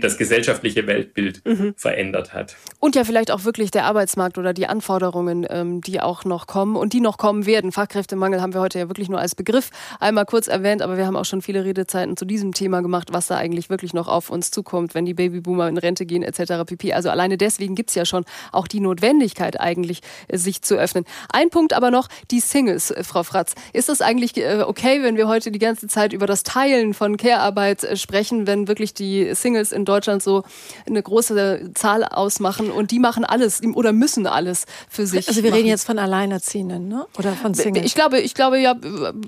[0.00, 1.74] das gesellschaftliche Weltbild mhm.
[1.76, 2.56] verändert hat.
[2.78, 6.76] Und ja vielleicht auch wirklich der Arbeitsmarkt oder die Anforderungen, ähm, die auch noch kommen
[6.76, 7.72] und die noch kommen werden.
[7.72, 11.16] Fachkräftemangel haben wir heute ja wirklich nur als Begriff einmal kurz erwähnt, aber wir haben
[11.16, 14.50] auch schon viele Redezeiten zu diesem Thema gemacht, was da eigentlich wirklich noch auf uns
[14.50, 16.64] zukommt, wenn die Babyboomer in Rente gehen etc.
[16.66, 16.94] pp.
[16.94, 21.04] Also alleine deswegen gibt es ja schon auch die Notwendigkeit eigentlich, äh, sich zu öffnen.
[21.32, 23.54] Ein Punkt aber noch, die Singles, äh, Frau Fratz.
[23.72, 27.16] Ist das eigentlich äh, okay, wenn wir heute die ganze Zeit über das Teilen von
[27.16, 30.44] Care-Arbeit sprechen, wenn wirklich die Singles Singles in Deutschland so
[30.86, 35.28] eine große Zahl ausmachen und die machen alles oder müssen alles für sich.
[35.28, 35.58] Also wir machen.
[35.58, 37.06] reden jetzt von Alleinerziehenden, ne?
[37.18, 37.84] Oder von Singles?
[37.84, 38.76] Ich glaube, ich glaube ja,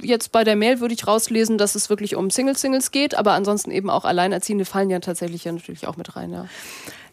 [0.00, 3.70] jetzt bei der Mail würde ich rauslesen, dass es wirklich um Single-Singles geht, aber ansonsten
[3.70, 6.46] eben auch Alleinerziehende fallen ja tatsächlich ja natürlich auch mit rein, ja.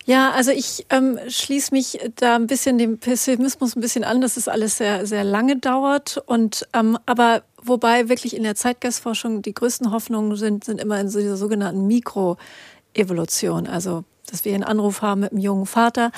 [0.06, 4.38] Ja, also ich ähm, schließe mich da ein bisschen dem Pessimismus ein bisschen an, dass
[4.38, 6.20] es alles sehr, sehr lange dauert.
[6.26, 11.10] Und ähm, aber wobei wirklich in der Zeitgeistforschung die größten Hoffnungen sind, sind immer in
[11.10, 12.38] so dieser sogenannten Mikro-
[13.00, 13.68] Evolution.
[13.68, 16.12] Also, dass wir einen Anruf haben mit einem jungen Vater,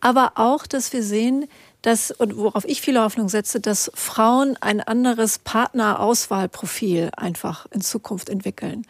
[0.00, 1.46] aber auch, dass wir sehen,
[1.82, 8.28] dass, und worauf ich viele Hoffnung setze, dass Frauen ein anderes Partnerauswahlprofil einfach in Zukunft
[8.28, 8.86] entwickeln.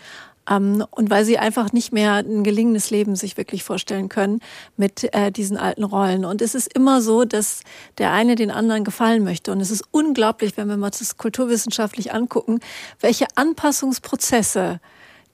[0.48, 4.40] Ähm, und weil sie einfach nicht mehr ein gelingendes Leben sich wirklich vorstellen können
[4.76, 6.24] mit äh, diesen alten Rollen.
[6.24, 7.62] Und es ist immer so, dass
[7.98, 9.52] der eine den anderen gefallen möchte.
[9.52, 12.60] Und es ist unglaublich, wenn wir mal das kulturwissenschaftlich angucken,
[13.00, 14.80] welche Anpassungsprozesse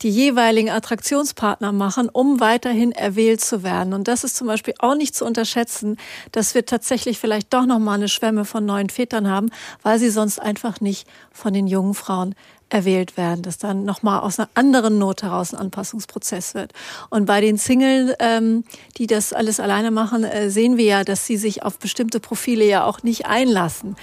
[0.03, 3.95] die jeweiligen Attraktionspartner machen, um weiterhin erwählt zu werden.
[3.95, 5.97] Und das ist zum Beispiel auch nicht zu unterschätzen,
[6.33, 9.51] dass wir tatsächlich vielleicht doch noch mal eine Schwemme von neuen Vätern haben,
[9.83, 12.35] weil sie sonst einfach nicht von den jungen Frauen
[12.73, 16.73] erwählt werden, dass dann nochmal aus einer anderen Not heraus ein Anpassungsprozess wird.
[17.11, 18.65] Und bei den Singles, ähm,
[18.97, 22.65] die das alles alleine machen, äh, sehen wir ja, dass sie sich auf bestimmte Profile
[22.65, 23.97] ja auch nicht einlassen.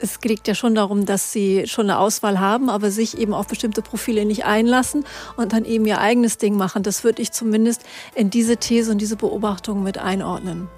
[0.00, 3.46] Es geht ja schon darum, dass sie schon eine Auswahl haben, aber sich eben auf
[3.46, 5.04] bestimmte Profile nicht einlassen
[5.36, 6.82] und dann eben ihr eigenes Ding machen.
[6.82, 7.82] Das würde ich zumindest
[8.14, 10.68] in diese These und diese Beobachtung mit einordnen.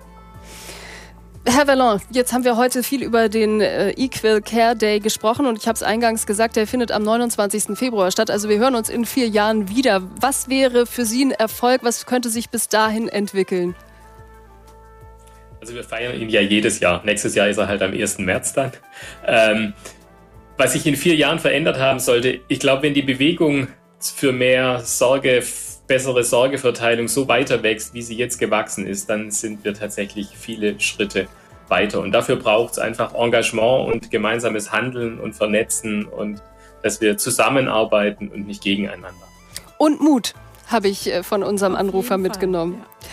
[1.51, 5.57] Herr Vallon, jetzt haben wir heute viel über den äh, Equal Care Day gesprochen und
[5.57, 7.79] ich habe es eingangs gesagt, der findet am 29.
[7.79, 8.31] Februar statt.
[8.31, 10.03] Also wir hören uns in vier Jahren wieder.
[10.21, 11.83] Was wäre für Sie ein Erfolg?
[11.85, 13.75] Was könnte sich bis dahin entwickeln?
[15.63, 17.03] Also wir feiern ihn ja jedes Jahr.
[17.07, 18.19] Nächstes Jahr ist er halt am 1.
[18.19, 18.73] März dann.
[19.27, 19.73] Ähm,
[20.59, 23.69] was sich in vier Jahren verändert haben sollte, ich glaube, wenn die Bewegung
[23.99, 25.43] für mehr Sorge
[25.87, 30.79] bessere Sorgeverteilung so weiter wächst, wie sie jetzt gewachsen ist, dann sind wir tatsächlich viele
[30.79, 31.27] Schritte
[31.71, 32.01] weiter.
[32.01, 36.43] Und dafür braucht es einfach Engagement und gemeinsames Handeln und Vernetzen und
[36.83, 39.27] dass wir zusammenarbeiten und nicht gegeneinander.
[39.79, 40.35] Und Mut
[40.67, 42.75] habe ich äh, von unserem Anrufer mitgenommen.
[42.75, 43.09] Fall, ja.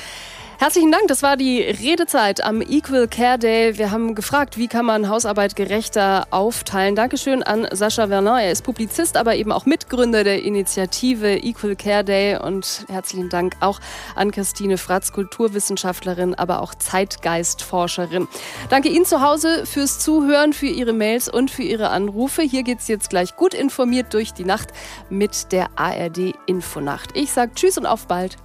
[0.58, 3.78] Herzlichen Dank, das war die Redezeit am Equal Care Day.
[3.78, 6.96] Wir haben gefragt, wie kann man Hausarbeit gerechter aufteilen.
[6.96, 8.38] Dankeschön an Sascha Vernon.
[8.38, 12.38] Er ist Publizist, aber eben auch Mitgründer der Initiative Equal Care Day.
[12.38, 13.82] Und herzlichen Dank auch
[14.16, 18.30] an Christine Fratz, Kulturwissenschaftlerin, aber auch Zeitgeistforscherin.
[18.70, 22.44] Danke Ihnen zu Hause fürs Zuhören, für Ihre Mails und für Ihre Anrufe.
[22.44, 24.70] Hier geht es jetzt gleich gut informiert durch die Nacht
[25.10, 27.10] mit der ARD Infonacht.
[27.14, 28.38] Ich sage Tschüss und auf bald.